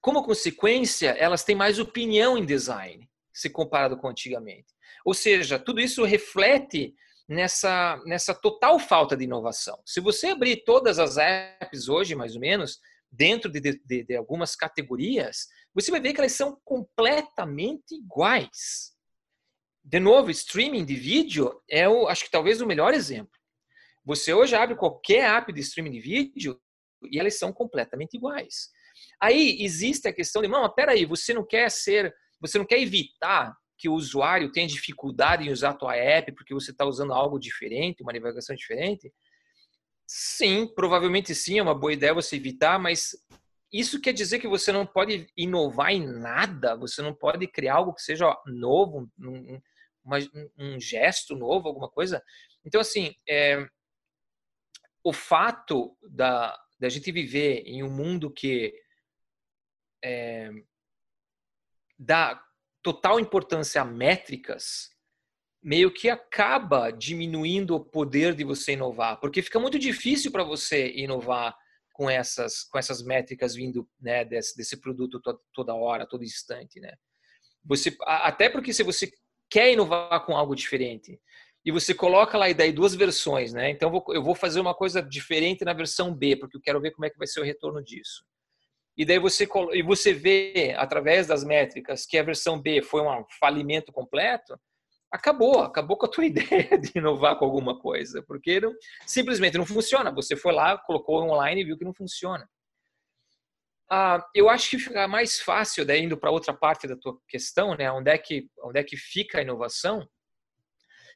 [0.00, 4.74] como consequência, elas têm mais opinião em design, se comparado com antigamente.
[5.04, 6.94] Ou seja, tudo isso reflete
[7.28, 9.80] nessa, nessa total falta de inovação.
[9.86, 12.78] Se você abrir todas as apps hoje, mais ou menos,
[13.10, 18.92] dentro de, de, de algumas categorias, você vai ver que elas são completamente iguais.
[19.84, 23.32] De novo, streaming de vídeo é, o, acho que talvez o melhor exemplo.
[24.04, 26.60] Você hoje abre qualquer app de streaming de vídeo
[27.10, 28.70] e elas são completamente iguais.
[29.20, 33.56] Aí existe a questão de, não, peraí, você não quer ser, você não quer evitar
[33.78, 37.38] que o usuário tenha dificuldade em usar a tua app porque você está usando algo
[37.38, 39.12] diferente, uma navegação diferente?
[40.06, 43.12] Sim, provavelmente sim, é uma boa ideia você evitar, mas
[43.72, 47.94] isso quer dizer que você não pode inovar em nada, você não pode criar algo
[47.94, 49.60] que seja novo, um,
[50.04, 50.18] uma,
[50.58, 52.22] um gesto novo, alguma coisa.
[52.64, 53.66] Então, assim, é,
[55.02, 58.74] o fato da, da gente viver em um mundo que
[60.04, 60.50] é,
[62.02, 62.42] dá
[62.82, 64.90] total importância a métricas,
[65.62, 70.90] meio que acaba diminuindo o poder de você inovar, porque fica muito difícil para você
[70.92, 71.56] inovar
[71.92, 76.80] com essas com essas métricas vindo né, desse, desse produto to, toda hora, todo instante,
[76.80, 76.92] né?
[77.64, 79.12] Você até porque se você
[79.48, 81.20] quer inovar com algo diferente
[81.64, 83.70] e você coloca lá e daí duas versões, né?
[83.70, 87.04] Então eu vou, fazer uma coisa diferente na versão B porque eu quero ver como
[87.04, 88.24] é que vai ser o retorno disso.
[88.96, 93.24] E daí você e você vê através das métricas que a versão B foi um
[93.40, 94.58] falimento completo
[95.12, 98.72] acabou, acabou com a tua ideia de inovar com alguma coisa, porque não,
[99.06, 100.10] simplesmente não funciona.
[100.10, 102.48] Você foi lá, colocou online e viu que não funciona.
[103.90, 107.76] Ah, eu acho que fica mais fácil, daí indo para outra parte da tua questão,
[107.76, 110.08] né, onde é que onde é que fica a inovação?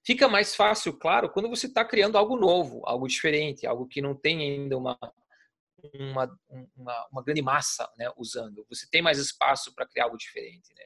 [0.05, 4.15] Fica mais fácil, claro, quando você está criando algo novo, algo diferente, algo que não
[4.15, 4.97] tem ainda uma
[5.95, 6.39] uma,
[6.75, 8.67] uma, uma grande massa né, usando.
[8.69, 10.73] Você tem mais espaço para criar algo diferente.
[10.75, 10.85] Né?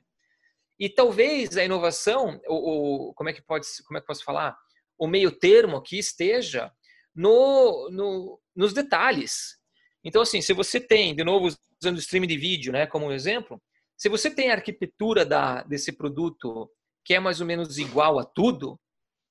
[0.79, 4.57] E talvez a inovação, o, como é que pode, como é que posso falar,
[4.99, 6.73] o meio termo aqui esteja
[7.15, 9.59] no, no, nos detalhes.
[10.05, 13.13] Então, assim, se você tem, de novo, usando o streaming de vídeo, né, como um
[13.13, 13.61] exemplo,
[13.97, 16.71] se você tem a arquitetura da, desse produto
[17.05, 18.79] que é mais ou menos igual a tudo,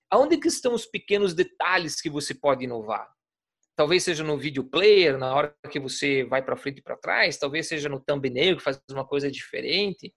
[0.09, 3.09] aonde que estão os pequenos detalhes que você pode inovar?
[3.79, 7.37] Talvez seja no video player, na hora que você vai para frente e para trás,
[7.37, 10.13] talvez seja no thumbnail que faz uma coisa diferente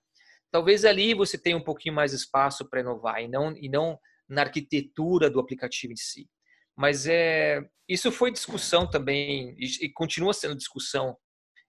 [0.52, 3.98] talvez ali você tenha um pouquinho mais espaço para inovar e não, e não
[4.28, 6.28] na arquitetura do aplicativo em si.
[6.76, 11.16] Mas é, isso foi discussão também e, e continua sendo discussão.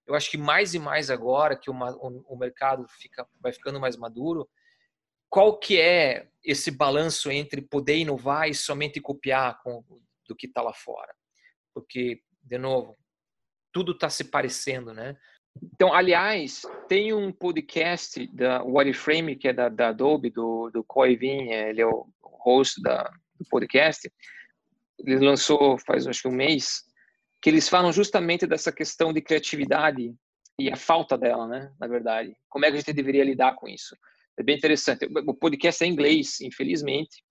[0.06, 3.80] Eu acho que mais e mais agora que uma, o, o mercado fica, vai ficando
[3.80, 4.48] mais maduro,
[5.30, 9.82] qual que é esse balanço entre poder inovar e somente copiar com,
[10.28, 11.14] do que está lá fora?
[11.74, 12.96] Porque, de novo,
[13.72, 15.18] tudo está se parecendo, né?
[15.62, 21.50] Então, aliás, tem um podcast da Wireframe, que é da, da Adobe, do, do Coivin,
[21.50, 23.04] é, ele é o host da,
[23.40, 24.12] do podcast.
[25.00, 26.84] Ele lançou faz acho que um mês,
[27.42, 30.14] que eles falam justamente dessa questão de criatividade
[30.60, 31.72] e a falta dela, né?
[31.80, 33.96] Na verdade, como é que a gente deveria lidar com isso?
[34.38, 35.08] É bem interessante.
[35.28, 37.24] O podcast é em inglês, infelizmente,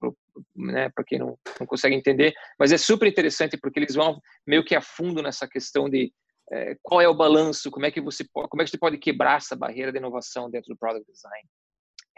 [0.55, 4.65] né, para quem não, não consegue entender, mas é super interessante porque eles vão meio
[4.65, 6.13] que a fundo nessa questão de
[6.51, 8.99] é, qual é o balanço, como é que você pode, como é que você pode
[8.99, 11.49] quebrar essa barreira de inovação dentro do product design?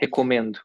[0.01, 0.59] Recomendo.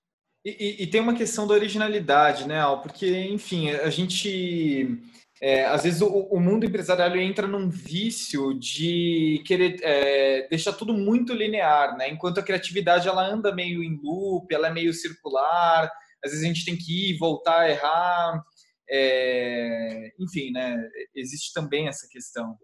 [0.45, 2.81] E, e, e tem uma questão da originalidade, né, Al?
[2.81, 5.01] Porque, enfim, a gente
[5.41, 10.93] é, às vezes o, o, mundo empresarial entra num vício de querer é, deixar tudo
[10.93, 12.09] muito linear, né?
[12.09, 15.89] Enquanto a criatividade ela anda meio em loop, ela é meio circular.
[16.23, 18.43] Às vezes a gente tem que ir, voltar, errar.
[18.89, 20.75] É, enfim, né?
[21.15, 22.57] Existe também essa questão.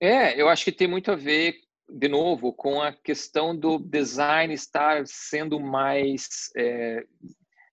[0.00, 1.56] É, eu acho que tem muito a ver,
[1.88, 7.02] de novo, com a questão do design estar sendo mais é,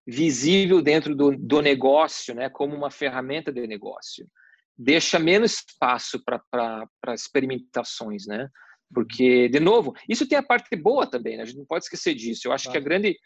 [0.08, 4.28] visível dentro do, do negócio, né, como uma ferramenta de negócio.
[4.78, 8.49] Deixa menos espaço para experimentações, né?
[8.93, 11.43] Porque, de novo, isso tem a parte boa também, né?
[11.43, 12.47] a gente não pode esquecer disso.
[12.47, 13.17] Eu acho que a grande,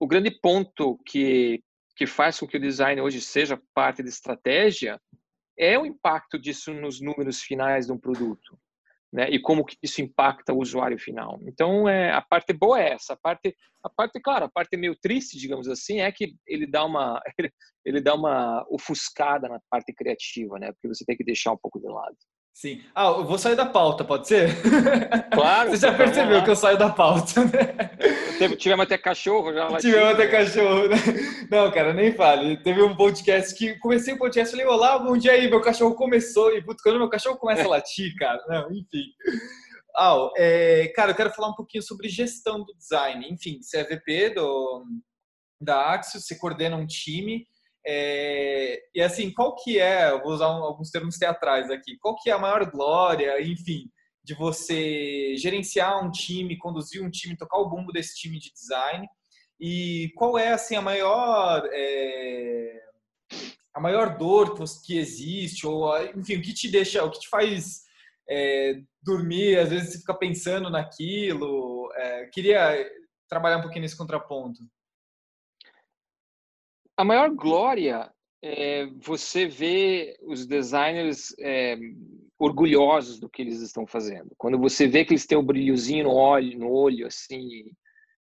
[0.00, 1.62] o grande ponto que,
[1.94, 4.98] que faz com que o design hoje seja parte de estratégia
[5.58, 8.58] é o impacto disso nos números finais de um produto,
[9.12, 9.28] né?
[9.28, 11.38] E como que isso impacta o usuário final.
[11.42, 13.12] Então, é, a parte boa é essa.
[13.12, 16.82] A parte, a parte, claro, a parte meio triste, digamos assim, é que ele dá
[16.86, 17.20] uma,
[17.84, 20.72] ele dá uma ofuscada na parte criativa, né?
[20.72, 22.16] Porque você tem que deixar um pouco de lado.
[22.52, 22.82] Sim.
[22.94, 24.50] Ah, eu vou sair da pauta, pode ser?
[25.32, 25.70] Claro.
[25.70, 28.56] Você já percebeu que eu saio da pauta, né?
[28.56, 29.68] Tivemos até cachorro já.
[29.78, 30.96] Tivemos até cachorro, né?
[31.50, 32.56] Não, cara, nem fale.
[32.62, 36.54] Teve um podcast que comecei o podcast, falei, olá, bom dia aí, meu cachorro começou.
[36.54, 39.04] E quando meu cachorro começa a latir, cara, não, enfim.
[39.96, 43.26] Ah, é, cara, eu quero falar um pouquinho sobre gestão do design.
[43.30, 44.84] Enfim, você é VP do,
[45.60, 47.46] da Axios, você coordena um time.
[47.86, 52.30] É, e assim, qual que é, vou usar um, alguns termos teatrais aqui, qual que
[52.30, 53.90] é a maior glória, enfim,
[54.22, 59.08] de você gerenciar um time, conduzir um time, tocar o bumbo desse time de design?
[59.58, 62.80] E qual é, assim, a maior, é,
[63.74, 67.82] a maior dor que existe, ou enfim, o que te deixa, o que te faz
[68.28, 71.90] é, dormir, às vezes você fica pensando naquilo.
[71.94, 72.88] É, queria
[73.28, 74.60] trabalhar um pouquinho nesse contraponto.
[77.00, 78.12] A maior glória
[78.44, 81.74] é você ver os designers é,
[82.38, 84.34] orgulhosos do que eles estão fazendo.
[84.36, 87.72] Quando você vê que eles têm o um brilhozinho no olho, no olho assim,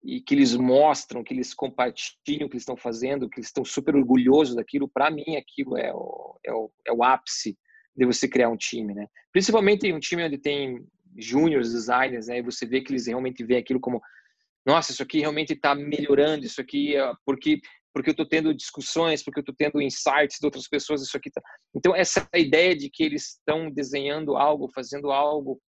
[0.03, 3.63] e que eles mostram, que eles compartilham o que eles estão fazendo, que eles estão
[3.63, 7.57] super orgulhosos daquilo, para mim aquilo é o, é, o, é o ápice
[7.95, 9.07] de você criar um time, né?
[9.31, 12.39] Principalmente um time onde tem juniors designers, né?
[12.39, 14.01] E você vê que eles realmente veem aquilo como,
[14.65, 17.61] nossa, isso aqui realmente está melhorando, isso aqui, é porque
[17.97, 21.31] porque eu estou tendo discussões, porque eu estou tendo insights de outras pessoas, isso aqui
[21.31, 21.41] tá.
[21.75, 25.59] Então essa ideia de que eles estão desenhando algo, fazendo algo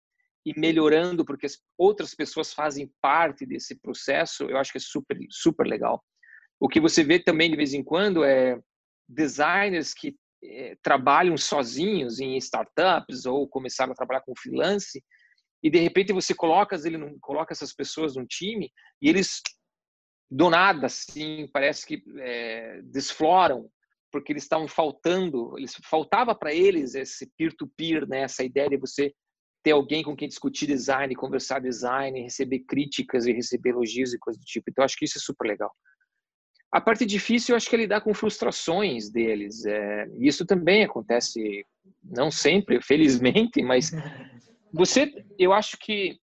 [0.45, 5.17] e melhorando porque as outras pessoas fazem parte desse processo, eu acho que é super
[5.31, 6.03] super legal.
[6.59, 8.59] O que você vê também de vez em quando é
[9.07, 15.03] designers que é, trabalham sozinhos em startups ou começaram a trabalhar com freelance
[15.63, 19.41] e de repente você coloca ele coloca essas pessoas num time e eles
[20.29, 23.69] do nada assim parece que é, desfloram
[24.11, 28.69] porque eles estavam faltando eles faltava para eles esse peer to peer né essa ideia
[28.69, 29.13] de você
[29.63, 34.41] ter alguém com quem discutir design, conversar design, receber críticas e receber elogios e coisas
[34.41, 34.69] do tipo.
[34.69, 35.71] Então, acho que isso é super legal.
[36.71, 39.65] A parte difícil, eu acho que é lidar com frustrações deles.
[39.65, 41.65] É, isso também acontece,
[42.03, 43.91] não sempre, felizmente, mas
[44.71, 46.17] você, eu acho que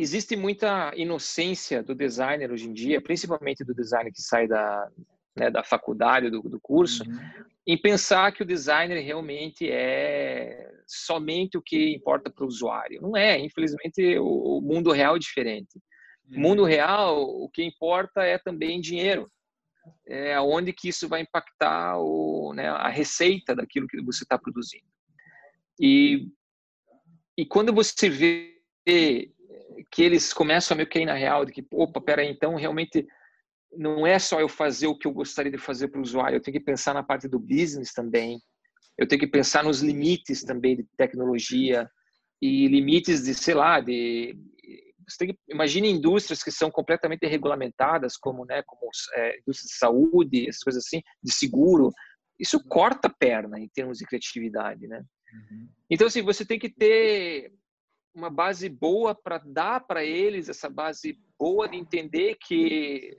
[0.00, 4.88] existe muita inocência do designer hoje em dia, principalmente do designer que sai da,
[5.36, 7.18] né, da faculdade, do, do curso, uhum.
[7.66, 13.02] em pensar que o designer realmente é somente o que importa para o usuário.
[13.02, 15.80] Não é, infelizmente o, o mundo real é diferente.
[16.28, 16.42] No uhum.
[16.42, 19.28] mundo real, o que importa é também dinheiro.
[20.06, 24.84] É onde que isso vai impactar o, né, a receita daquilo que você está produzindo.
[25.80, 26.28] E,
[27.36, 28.58] e quando você vê
[29.90, 33.06] que eles começam a meio que ir na real, de que, opa, peraí, então realmente
[33.72, 36.40] não é só eu fazer o que eu gostaria de fazer para o usuário, eu
[36.40, 38.40] tenho que pensar na parte do business também,
[38.96, 41.88] eu tenho que pensar nos limites também de tecnologia
[42.40, 44.36] e limites de, sei lá, de
[45.08, 49.78] você tem que imagine indústrias que são completamente regulamentadas, como, né, como é, indústria de
[49.78, 51.90] saúde, essas coisas assim, de seguro.
[52.38, 55.02] Isso corta a perna em termos de criatividade, né?
[55.32, 55.68] Uhum.
[55.90, 57.52] Então, assim, você tem que ter
[58.14, 63.16] uma base boa para dar para eles essa base boa de entender que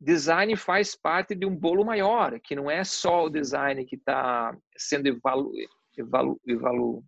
[0.00, 4.56] design faz parte de um bolo maior, que não é só o design que está
[4.76, 5.52] sendo evalu,
[5.96, 7.04] evalu, evalu,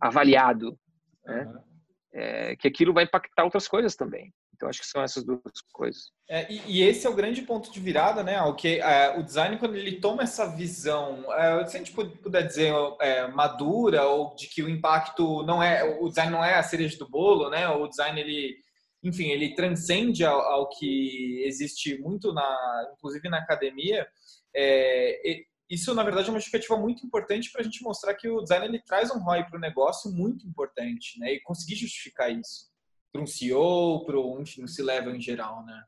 [0.00, 0.78] avaliado,
[1.24, 1.44] né?
[1.44, 1.68] Uhum.
[2.10, 4.32] É, que aquilo vai impactar outras coisas também.
[4.58, 5.40] Então acho que são essas duas
[5.72, 6.10] coisas.
[6.28, 8.42] É, e, e, esse é o grande ponto de virada, né?
[8.42, 12.44] O que é, o design quando ele toma essa visão, é, se a gente puder
[12.44, 16.62] dizer é, madura ou de que o impacto não é, o design não é a
[16.62, 17.68] cereja do bolo, né?
[17.68, 18.56] O design ele
[19.00, 24.08] enfim, ele transcende ao, ao, que existe muito na, inclusive na academia.
[24.54, 28.42] É, isso, na verdade, é uma justificativa muito importante para a gente mostrar que o
[28.42, 31.34] design ele traz um ROI para o negócio muito importante, né?
[31.34, 32.67] E conseguir justificar isso
[33.12, 35.84] para um CEO, para um, enfim, um C-level em geral, né?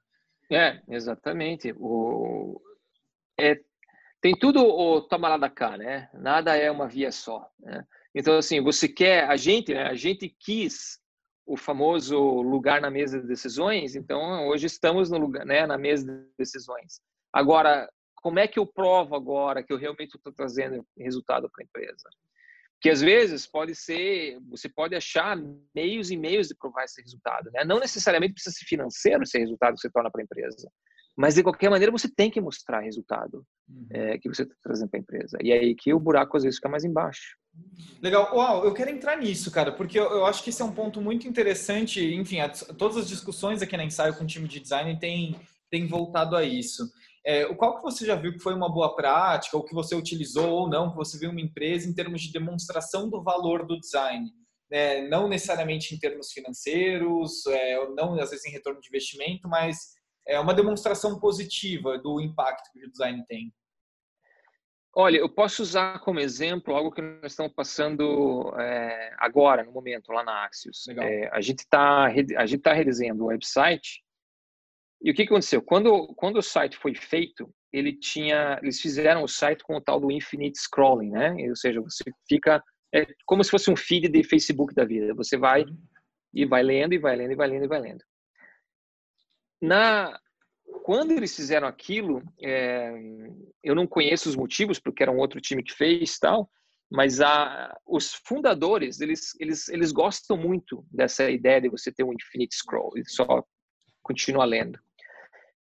[0.50, 1.72] É, exatamente.
[1.76, 2.60] O,
[3.38, 3.60] é,
[4.20, 6.10] tem tudo o toma lá da cá, né?
[6.14, 7.86] Nada é uma via só, né?
[8.14, 9.84] Então, assim, você quer, a gente, né?
[9.84, 11.00] A gente quis
[11.46, 16.06] o famoso lugar na mesa de decisões, então hoje estamos no lugar, né, na mesa
[16.06, 17.00] de decisões.
[17.32, 21.66] Agora, como é que eu provo agora que eu realmente estou trazendo resultado para a
[21.66, 22.08] empresa?
[22.80, 25.36] Que às vezes pode ser, você pode achar
[25.74, 27.64] meios e meios de provar esse resultado, né?
[27.64, 30.70] Não necessariamente precisa ser financeiro esse resultado que você torna para a empresa,
[31.16, 33.86] mas de qualquer maneira você tem que mostrar resultado uhum.
[33.90, 35.38] é, que você está trazendo para a empresa.
[35.42, 37.36] E aí que o buraco às vezes fica mais embaixo.
[38.00, 38.34] Legal.
[38.34, 41.00] Uau, eu quero entrar nisso, cara, porque eu, eu, acho que esse é um ponto
[41.00, 42.02] muito interessante.
[42.14, 45.38] Enfim, a, todas as discussões aqui na Ensaio com o time de design têm,
[45.70, 46.90] têm voltado a isso.
[47.24, 50.50] É, qual que você já viu que foi uma boa prática, ou que você utilizou
[50.50, 54.30] ou não, que você viu uma empresa em termos de demonstração do valor do design?
[54.72, 59.94] É, não necessariamente em termos financeiros, é, não às vezes em retorno de investimento, mas
[60.26, 63.52] é uma demonstração positiva do impacto que o design tem.
[64.94, 70.12] Olha, eu posso usar como exemplo algo que nós estamos passando é, agora, no momento,
[70.12, 70.88] lá na Axios.
[70.88, 74.02] É, a gente está a gente tá redesenhando o website
[75.02, 75.62] e o que aconteceu?
[75.62, 79.98] Quando, quando o site foi feito, ele tinha, eles fizeram o site com o tal
[79.98, 81.34] do infinite scrolling, né?
[81.48, 85.14] Ou seja, você fica é como se fosse um feed de Facebook da vida.
[85.14, 85.78] Você vai uhum.
[86.34, 88.04] e vai lendo e vai lendo e vai lendo e vai lendo.
[89.62, 90.18] Na
[90.82, 92.92] quando eles fizeram aquilo, é,
[93.62, 96.50] eu não conheço os motivos, porque era um outro time que fez tal,
[96.90, 102.12] mas a, os fundadores, eles, eles, eles gostam muito dessa ideia de você ter um
[102.12, 103.44] infinite scroll e só
[104.02, 104.78] continuar lendo.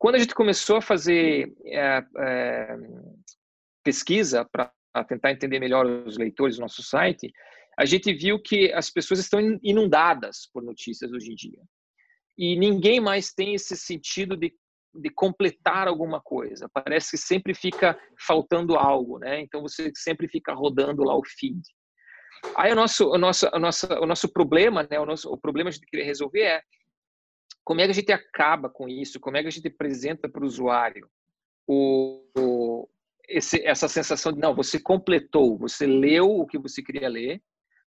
[0.05, 2.77] Quando a gente começou a fazer é, é,
[3.83, 4.71] pesquisa para
[5.07, 7.33] tentar entender melhor os leitores do nosso site,
[7.75, 11.59] a gente viu que as pessoas estão inundadas por notícias hoje em dia.
[12.37, 14.53] E ninguém mais tem esse sentido de,
[14.93, 16.69] de completar alguma coisa.
[16.71, 19.41] Parece que sempre fica faltando algo, né?
[19.41, 21.63] Então você sempre fica rodando lá o feed.
[22.55, 24.99] Aí o nosso, o nosso, o nosso, o nosso problema, né?
[24.99, 26.61] O, nosso, o problema que a gente queria resolver é
[27.65, 29.19] como é que a gente acaba com isso?
[29.19, 31.09] Como é que a gente apresenta para o usuário
[31.67, 32.87] o,
[33.27, 37.41] esse, essa sensação de não, você completou, você leu o que você queria ler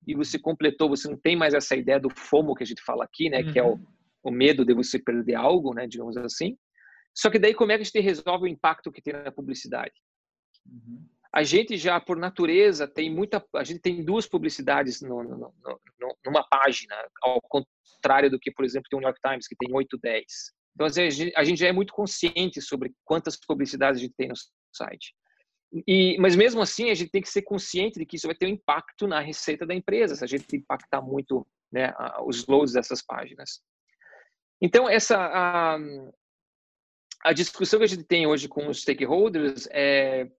[0.05, 3.03] e você completou, você não tem mais essa ideia do FOMO que a gente fala
[3.03, 3.53] aqui, né, uhum.
[3.53, 3.85] que é o, uhum.
[4.23, 6.57] o medo de você perder algo, né, digamos assim.
[7.13, 9.93] Só que daí como é que a gente resolve o impacto que tem na publicidade?
[10.65, 11.05] Uhum.
[11.33, 16.17] A gente já por natureza tem muita, a gente tem duas publicidades no, no, no,
[16.25, 19.73] numa página, ao contrário do que, por exemplo, tem o New York Times que tem
[19.73, 20.25] 8, 10.
[20.75, 20.87] Então
[21.35, 24.35] a gente já é muito consciente sobre quantas publicidades a gente tem no
[24.71, 25.13] site.
[25.85, 28.45] E, mas mesmo assim, a gente tem que ser consciente de que isso vai ter
[28.45, 31.93] um impacto na receita da empresa, se a gente impactar muito né,
[32.25, 33.61] os loads dessas páginas.
[34.61, 35.77] Então, essa a,
[37.25, 40.29] a discussão que a gente tem hoje com os stakeholders é,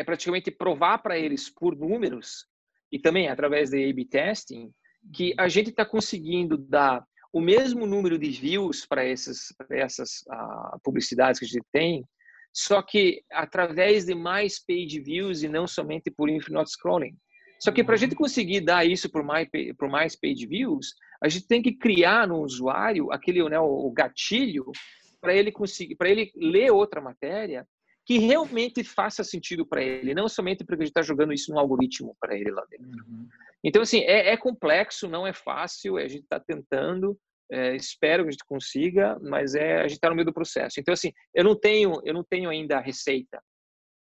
[0.00, 2.46] é praticamente provar para eles por números
[2.90, 4.72] e também através de A/B testing
[5.14, 10.80] que a gente está conseguindo dar o mesmo número de views para essas, essas uh,
[10.82, 12.04] publicidades que a gente tem
[12.50, 17.16] só que através de mais page views e não somente por infinite scrolling.
[17.60, 19.46] Só que para a gente conseguir dar isso por mais,
[19.78, 24.72] por mais page views, a gente tem que criar no usuário aquele né, o gatilho
[25.20, 27.68] para ele conseguir, para ele ler outra matéria
[28.10, 31.60] que realmente faça sentido para ele, não somente porque a gente está jogando isso num
[31.60, 33.04] algoritmo para ele lá dentro.
[33.06, 33.28] Uhum.
[33.62, 37.16] Então assim é, é, complexo, não é fácil, a gente está tentando,
[37.52, 40.80] é, espero que a gente consiga, mas é a gente está no meio do processo.
[40.80, 43.40] Então assim, eu não tenho, eu não tenho ainda a receita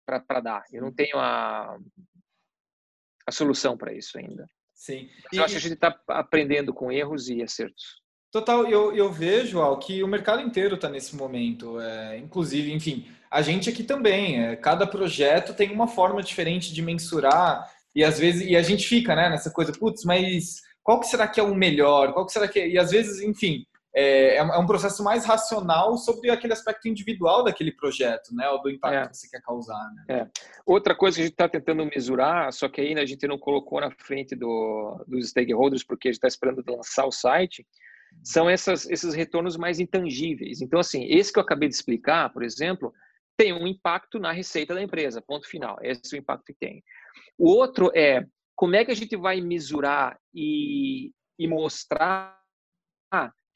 [0.05, 1.75] para dar, eu não tenho a
[3.25, 4.47] a solução para isso ainda.
[4.75, 5.09] Sim.
[5.33, 7.99] Eu acho que a gente está aprendendo com erros e acertos.
[8.31, 11.79] Total, eu, eu vejo Al, que o mercado inteiro está nesse momento.
[11.79, 14.43] É, inclusive, enfim, a gente aqui também.
[14.43, 18.87] É, cada projeto tem uma forma diferente de mensurar e às vezes e a gente
[18.87, 22.13] fica, né, nessa coisa, putz, mas qual que será que é o melhor?
[22.13, 22.67] Qual que será que é?
[22.67, 27.43] E às vezes, enfim, é, é, é um processo mais racional sobre aquele aspecto individual
[27.43, 28.47] daquele projeto, né?
[28.49, 29.09] Ou do impacto é.
[29.09, 29.91] que você quer causar.
[29.95, 30.19] Né?
[30.19, 30.27] É.
[30.65, 33.81] Outra coisa que a gente está tentando mesurar, só que ainda a gente não colocou
[33.81, 37.65] na frente do, dos stakeholders, porque a gente está esperando lançar o site,
[38.23, 40.61] são essas, esses retornos mais intangíveis.
[40.61, 42.93] Então, assim, esse que eu acabei de explicar, por exemplo,
[43.37, 45.77] tem um impacto na receita da empresa, ponto final.
[45.81, 46.83] Esse é o impacto que tem.
[47.37, 48.25] O outro é
[48.55, 52.35] como é que a gente vai mesurar e, e mostrar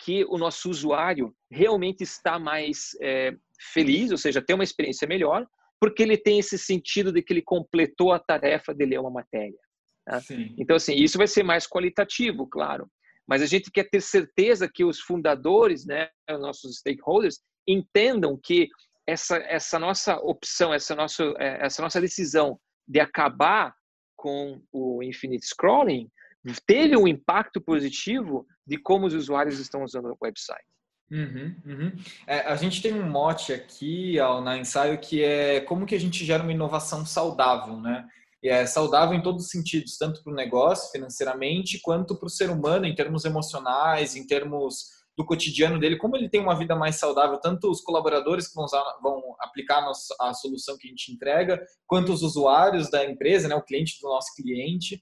[0.03, 3.36] que o nosso usuário realmente está mais é,
[3.73, 5.45] feliz, ou seja, tem uma experiência melhor,
[5.79, 9.59] porque ele tem esse sentido de que ele completou a tarefa de ler uma matéria.
[10.05, 10.19] Tá?
[10.57, 12.88] Então, assim, isso vai ser mais qualitativo, claro.
[13.27, 18.69] Mas a gente quer ter certeza que os fundadores, né, os nossos stakeholders, entendam que
[19.08, 23.74] essa, essa nossa opção, essa nossa, é, essa nossa decisão de acabar
[24.16, 26.10] com o infinite scrolling
[26.66, 30.66] teve um impacto positivo de como os usuários estão usando o website.
[31.12, 31.91] Uhum, uhum.
[32.26, 35.99] É, a gente tem um mote aqui ao, na ensaio que é como que a
[35.99, 38.08] gente gera uma inovação saudável, né?
[38.41, 42.30] E é saudável em todos os sentidos, tanto para o negócio, financeiramente, quanto para o
[42.30, 46.76] ser humano, em termos emocionais, em termos do cotidiano dele, como ele tem uma vida
[46.76, 50.89] mais saudável, tanto os colaboradores que vão, usar, vão aplicar a, a solução que a
[50.89, 55.01] gente entrega, quanto os usuários da empresa, né, o cliente do nosso cliente.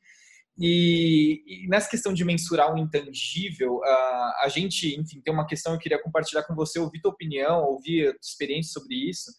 [0.58, 5.72] E, e nessa questão de mensurar o intangível, uh, a gente, enfim, tem uma questão
[5.72, 9.32] que eu queria compartilhar com você, ouvir tua opinião, ouvir experiência sobre isso,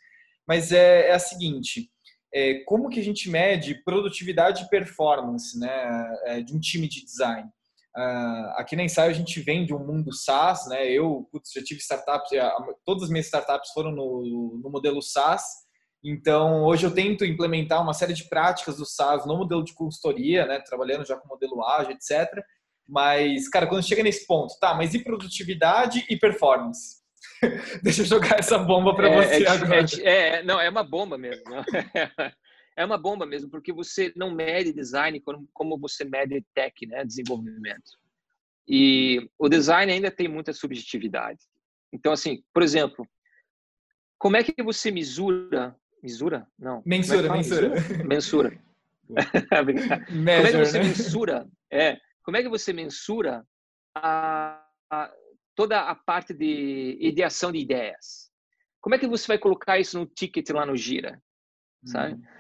[0.49, 1.91] mas é, é a seguinte,
[2.33, 7.05] é, como que a gente mede produtividade e performance né, é, de um time de
[7.05, 7.49] design?
[7.97, 10.89] Uh, aqui na Ensaio a gente vem de um mundo SaaS, né?
[10.91, 12.31] Eu putz, já tive startups,
[12.85, 15.43] todas as minhas startups foram no, no, modelo SaaS.
[16.03, 20.47] Então hoje eu tento implementar uma série de práticas do SaaS no modelo de consultoria,
[20.47, 20.61] né?
[20.61, 22.29] Trabalhando já com modelo ágil, etc.
[22.89, 24.75] Mas, cara, quando chega nesse ponto, tá?
[24.75, 27.01] Mas e produtividade e performance?
[27.83, 29.87] Deixa eu jogar essa bomba para é, você é, agora.
[30.03, 31.45] É, é, não, é uma bomba mesmo.
[32.81, 35.23] é uma bomba mesmo, porque você não mede design
[35.53, 37.99] como você mede tech, né, desenvolvimento.
[38.67, 41.41] E o design ainda tem muita subjetividade.
[41.93, 43.07] Então, assim, por exemplo,
[44.19, 45.77] como é que você mesura?
[46.03, 46.47] Mesura?
[46.59, 46.79] Não.
[46.79, 47.71] É mensura, é mensura.
[48.07, 48.63] Mensura.
[49.51, 50.85] como é que você né?
[50.85, 51.49] mensura?
[51.71, 53.47] É, como é que você mensura
[53.95, 55.13] a, a,
[55.55, 58.31] toda a parte de ideação de ideias?
[58.81, 61.21] Como é que você vai colocar isso no ticket lá no Gira?
[61.85, 62.15] Sabe?
[62.15, 62.40] Hum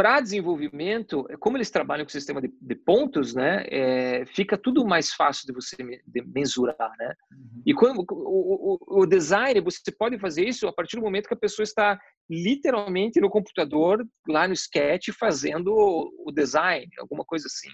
[0.00, 4.82] para desenvolvimento, como eles trabalham com o sistema de, de pontos, né, é, fica tudo
[4.86, 7.14] mais fácil de você de mensurar, né?
[7.30, 7.62] Uhum.
[7.66, 11.34] E quando o, o, o, design, você pode fazer isso a partir do momento que
[11.34, 17.46] a pessoa está literalmente no computador, lá no Sketch, fazendo o, o design, alguma coisa
[17.46, 17.68] assim.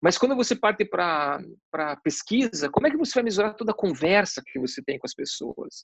[0.00, 1.42] Mas quando você parte para
[2.02, 5.14] pesquisa, como é que você vai mesurar toda a conversa que você tem com as
[5.14, 5.82] pessoas?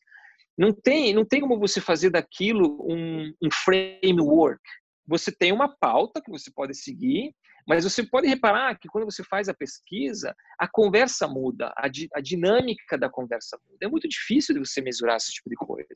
[0.57, 4.62] Não tem, não tem como você fazer daquilo um, um framework,
[5.07, 7.34] você tem uma pauta que você pode seguir,
[7.66, 12.09] mas você pode reparar que quando você faz a pesquisa, a conversa muda, a, di,
[12.14, 13.86] a dinâmica da conversa muda.
[13.86, 15.86] É muito difícil de você mesurar esse tipo de coisa.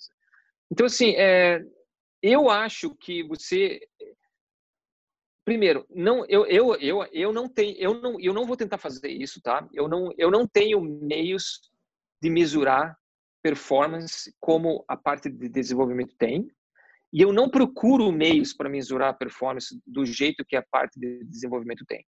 [0.71, 1.61] Então, assim, é,
[2.23, 3.81] eu acho que você
[5.45, 9.09] primeiro, não, eu, eu, eu, eu não tenho, eu não, eu não vou tentar fazer
[9.09, 9.69] isso, tá?
[9.73, 11.61] Eu não, eu não tenho meios
[12.23, 12.97] de mesurar
[13.43, 16.49] performance como a parte de desenvolvimento tem.
[17.13, 21.25] E eu não procuro meios para mensurar a performance do jeito que a parte de
[21.25, 22.05] desenvolvimento tem.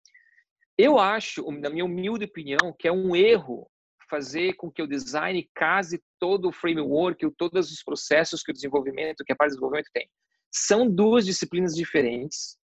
[0.77, 3.69] Eu acho, na minha humilde opinião, que é um erro
[4.09, 9.23] fazer com que o design case todo o framework, todos os processos que o desenvolvimento,
[9.23, 10.09] que a parte de desenvolvimento tem.
[10.51, 12.57] São duas disciplinas diferentes.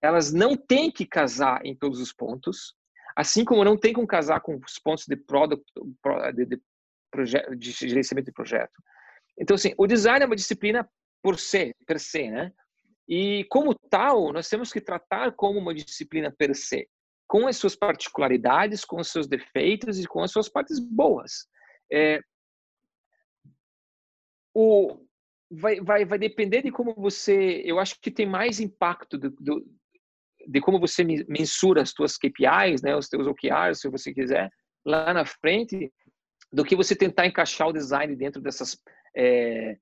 [0.00, 2.74] Elas não têm que casar em todos os pontos,
[3.16, 5.64] assim como não tem que casar com os pontos de product,
[6.34, 6.60] de, de,
[7.56, 8.72] de gerenciamento de projeto.
[9.38, 10.88] Então, assim, o design é uma disciplina
[11.22, 12.52] por se, per se, né?
[13.08, 16.88] E como tal, nós temos que tratar como uma disciplina per se,
[17.28, 21.46] com as suas particularidades, com os seus defeitos e com as suas partes boas.
[21.92, 22.20] É,
[24.54, 24.98] o,
[25.50, 27.62] vai, vai, vai depender de como você.
[27.64, 29.66] Eu acho que tem mais impacto do, do,
[30.46, 34.50] de como você mensura as suas KPIs, né, os seus OKRs, se você quiser,
[34.84, 35.92] lá na frente,
[36.52, 38.76] do que você tentar encaixar o design dentro dessas
[39.16, 39.76] é,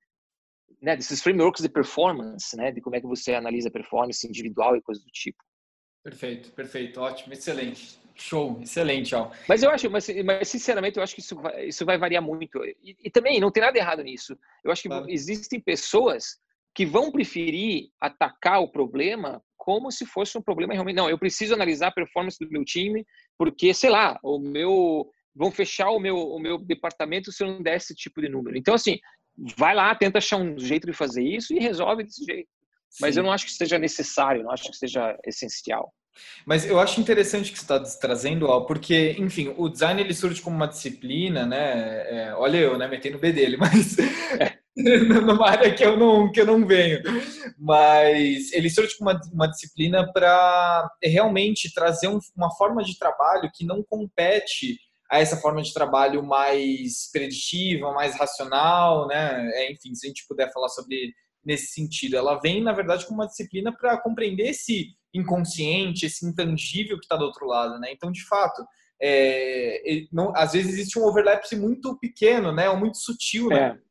[0.80, 4.82] né, desses frameworks de performance, né, de como é que você analisa performance individual e
[4.82, 5.42] coisas do tipo.
[6.02, 8.00] Perfeito, perfeito, ótimo, excelente.
[8.14, 9.30] Show, excelente, ó.
[9.48, 12.62] Mas eu acho, mas, mas sinceramente, eu acho que isso vai, isso vai variar muito.
[12.82, 14.38] E, e também não tem nada errado nisso.
[14.62, 15.06] Eu acho que claro.
[15.08, 16.38] existem pessoas
[16.74, 20.96] que vão preferir atacar o problema como se fosse um problema realmente.
[20.96, 23.06] Não, eu preciso analisar a performance do meu time,
[23.38, 25.10] porque, sei lá, o meu.
[25.32, 28.58] Vão fechar o meu, o meu departamento se eu não der esse tipo de número.
[28.58, 28.98] Então, assim,
[29.56, 32.48] vai lá, tenta achar um jeito de fazer isso e resolve desse jeito.
[32.88, 32.98] Sim.
[33.00, 35.92] Mas eu não acho que seja necessário, não acho que seja essencial.
[36.44, 40.42] Mas eu acho interessante que você está trazendo, ó, porque, enfim, o design ele surge
[40.42, 42.28] como uma disciplina, né?
[42.28, 42.88] É, olha eu, né?
[42.88, 44.58] Metendo o B dele, mas é.
[44.76, 47.00] numa área que eu não que eu não venho.
[47.58, 53.50] Mas ele surge como uma, uma disciplina para realmente trazer um, uma forma de trabalho
[53.54, 54.78] que não compete
[55.11, 59.50] a essa forma de trabalho mais preditiva, mais racional, né?
[59.54, 61.12] É, enfim, se a gente puder falar sobre
[61.44, 66.96] nesse sentido, ela vem na verdade como uma disciplina para compreender esse inconsciente, esse intangível
[66.98, 67.90] que está do outro lado, né?
[67.90, 68.64] Então, de fato,
[69.02, 72.70] é, não, às vezes existe um overlap muito pequeno, né?
[72.70, 73.76] Ou muito sutil, né?
[73.76, 73.90] É.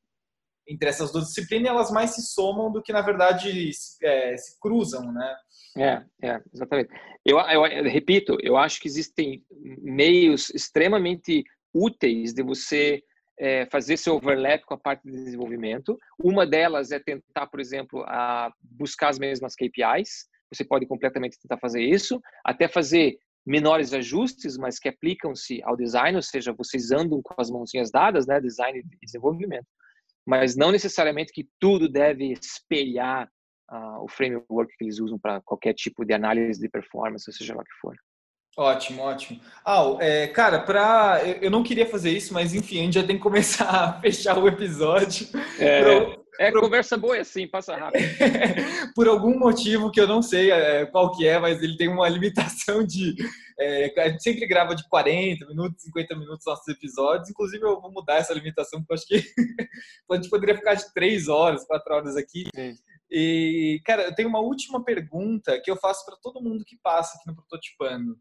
[0.72, 3.72] Entre essas duas disciplinas, elas mais se somam do que na verdade
[4.04, 5.36] é, se cruzam, né?
[5.80, 6.90] É, é, exatamente.
[7.26, 9.44] Eu, eu, eu, repito, eu acho que existem
[9.82, 13.02] meios extremamente úteis de você
[13.40, 15.98] é, fazer seu overlap com a parte de desenvolvimento.
[16.22, 20.28] Uma delas é tentar, por exemplo, a buscar as mesmas KPIs.
[20.54, 26.18] Você pode completamente tentar fazer isso, até fazer menores ajustes, mas que aplicam-se ao design,
[26.18, 29.66] ou seja, vocês andam com as mãozinhas dadas, né, design e desenvolvimento.
[30.26, 33.30] Mas não necessariamente que tudo deve espelhar
[33.72, 37.62] uh, o framework que eles usam para qualquer tipo de análise de performance, seja lá
[37.62, 37.96] o que for.
[38.58, 39.40] Ótimo, ótimo.
[39.66, 43.16] Ah, é, cara, pra, eu não queria fazer isso, mas enfim, a gente já tem
[43.16, 45.28] que começar a fechar o episódio.
[45.58, 46.62] É, Pro, é pro...
[46.62, 48.04] conversa boa é assim, passa rápido.
[48.96, 52.08] Por algum motivo que eu não sei é, qual que é, mas ele tem uma
[52.10, 53.16] limitação de...
[53.58, 57.30] É, a gente sempre grava de 40 minutos, 50 minutos nossos episódios.
[57.30, 59.24] Inclusive, eu vou mudar essa limitação, porque eu acho que
[60.12, 62.46] a gente poderia ficar de 3 horas, 4 horas aqui.
[63.12, 67.18] E, cara, eu tenho uma última pergunta que eu faço para todo mundo que passa
[67.18, 68.20] aqui no Prototipando.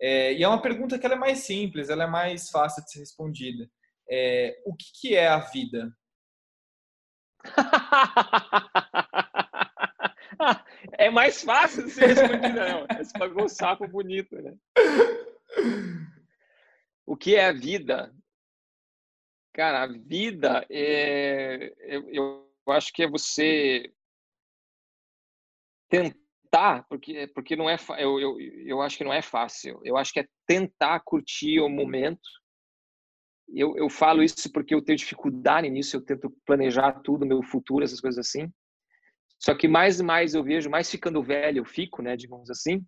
[0.00, 3.00] É, e é uma pergunta que é mais simples, ela é mais fácil de ser
[3.00, 3.68] respondida.
[4.10, 5.94] É, o que, que é a vida?
[10.98, 12.86] é mais fácil de ser respondida, não.
[12.98, 14.56] Você pagou um sapo bonito, né?
[17.06, 18.12] O que é a vida?
[19.52, 21.74] Cara, a vida é.
[21.80, 23.92] Eu, eu acho que é você
[25.92, 29.78] tentar, porque, porque não é, eu, eu, eu acho que não é fácil.
[29.84, 32.26] Eu acho que é tentar curtir o momento.
[33.54, 37.84] Eu, eu falo isso porque eu tenho dificuldade nisso, eu tento planejar tudo, meu futuro,
[37.84, 38.50] essas coisas assim.
[39.38, 42.86] Só que mais e mais eu vejo, mais ficando velho eu fico, né, digamos assim,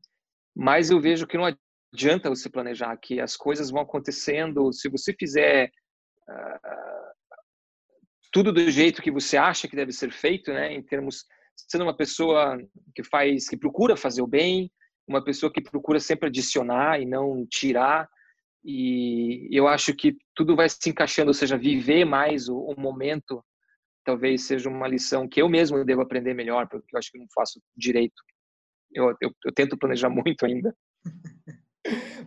[0.56, 1.52] mais eu vejo que não
[1.92, 4.72] adianta você planejar, que as coisas vão acontecendo.
[4.72, 5.70] Se você fizer
[6.30, 7.14] uh,
[8.32, 11.26] tudo do jeito que você acha que deve ser feito, né, em termos
[11.56, 12.58] sendo uma pessoa
[12.94, 14.70] que faz, que procura fazer o bem,
[15.06, 18.08] uma pessoa que procura sempre adicionar e não tirar.
[18.64, 23.44] E eu acho que tudo vai se encaixando, ou seja, viver mais o, o momento
[24.04, 27.26] talvez seja uma lição que eu mesmo devo aprender melhor, porque eu acho que não
[27.34, 28.14] faço direito.
[28.92, 30.74] Eu, eu, eu tento planejar muito ainda.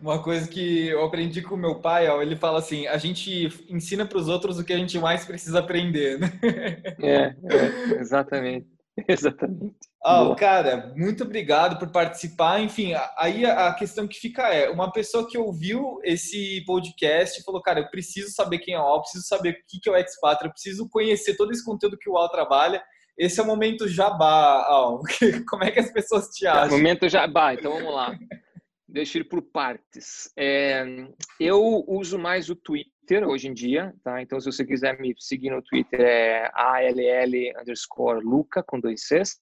[0.00, 4.06] Uma coisa que eu aprendi com meu pai, ó, ele fala assim: a gente ensina
[4.06, 6.28] para os outros o que a gente mais precisa aprender, né?
[7.02, 8.68] É, é exatamente.
[9.08, 9.76] Exatamente.
[10.04, 12.60] Oh, cara, muito obrigado por participar.
[12.60, 17.80] Enfim, aí a questão que fica é: uma pessoa que ouviu esse podcast falou, cara,
[17.80, 20.50] eu preciso saber quem é o Al, preciso saber o que é o Expat, eu
[20.50, 22.82] preciso conhecer todo esse conteúdo que o Al trabalha.
[23.18, 25.00] Esse é o momento jabá, Al.
[25.48, 26.64] Como é que as pessoas te acham?
[26.64, 28.16] É o momento jabá, então vamos lá.
[28.88, 30.30] Deixa eu ir por partes.
[30.36, 30.84] É,
[31.38, 34.20] eu uso mais o Twitter hoje em dia, tá?
[34.20, 39.40] Então, se você quiser me seguir no Twitter, é ALL underscore Luca, com dois Cs.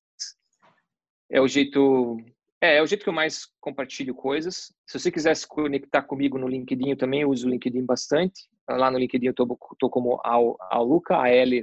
[1.30, 2.16] É o jeito...
[2.60, 4.72] É, é o jeito que eu mais compartilho coisas.
[4.86, 8.48] Se você quiser se conectar comigo no LinkedIn, eu também uso o LinkedIn bastante.
[8.68, 11.16] Lá no LinkedIn eu tô, tô como Al, Al Luca,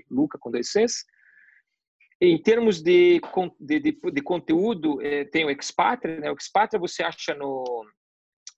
[0.09, 1.05] Luca, com dois Cs.
[2.21, 3.19] Em termos de,
[3.59, 6.31] de, de, de conteúdo, é, tem o Expatria, né?
[6.31, 7.85] O Expatria você acha no,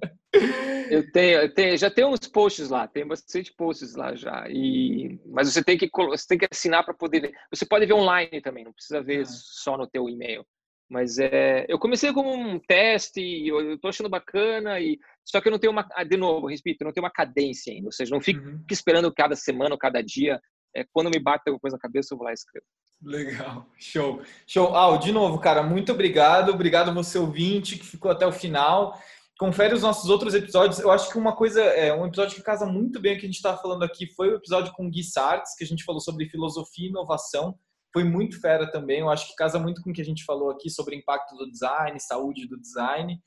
[0.89, 4.45] Eu tenho, eu tenho, já tem uns posts lá, tem bastante posts lá já.
[4.49, 7.33] E, mas você tem que você tem que assinar para poder ver.
[7.53, 9.25] Você pode ver online também, não precisa ver ah.
[9.25, 10.45] só no teu e-mail.
[10.89, 15.51] Mas é, eu comecei como um teste, eu estou achando bacana e só que eu
[15.51, 18.13] não tenho uma, ah, de novo, respeito, eu não tenho uma cadência ainda, ou seja,
[18.13, 18.63] não fico uhum.
[18.71, 20.41] esperando cada semana ou cada dia.
[20.75, 22.65] É, quando me bate alguma coisa na cabeça, eu vou lá e escrevo.
[23.01, 24.75] Legal, show, show.
[24.75, 28.99] Al, de novo, cara, muito obrigado, obrigado você ouvinte que ficou até o final.
[29.39, 30.79] Confere os nossos outros episódios.
[30.79, 33.29] Eu acho que uma coisa, é um episódio que casa muito bem o que a
[33.29, 36.27] gente está falando aqui foi o episódio com Gui Sartes, que a gente falou sobre
[36.27, 37.57] filosofia e inovação.
[37.93, 38.99] Foi muito fera também.
[38.99, 41.49] Eu acho que casa muito com o que a gente falou aqui sobre impacto do
[41.49, 43.17] design, saúde do design.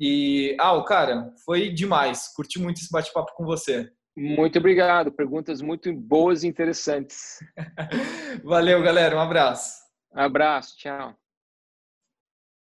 [0.00, 2.32] E, ah, cara, foi demais.
[2.34, 3.86] Curti muito esse bate-papo com você.
[4.16, 5.12] Muito obrigado.
[5.12, 7.38] Perguntas muito boas e interessantes.
[8.42, 9.14] Valeu, galera.
[9.14, 9.74] Um abraço.
[10.10, 10.74] Abraço.
[10.78, 11.19] Tchau.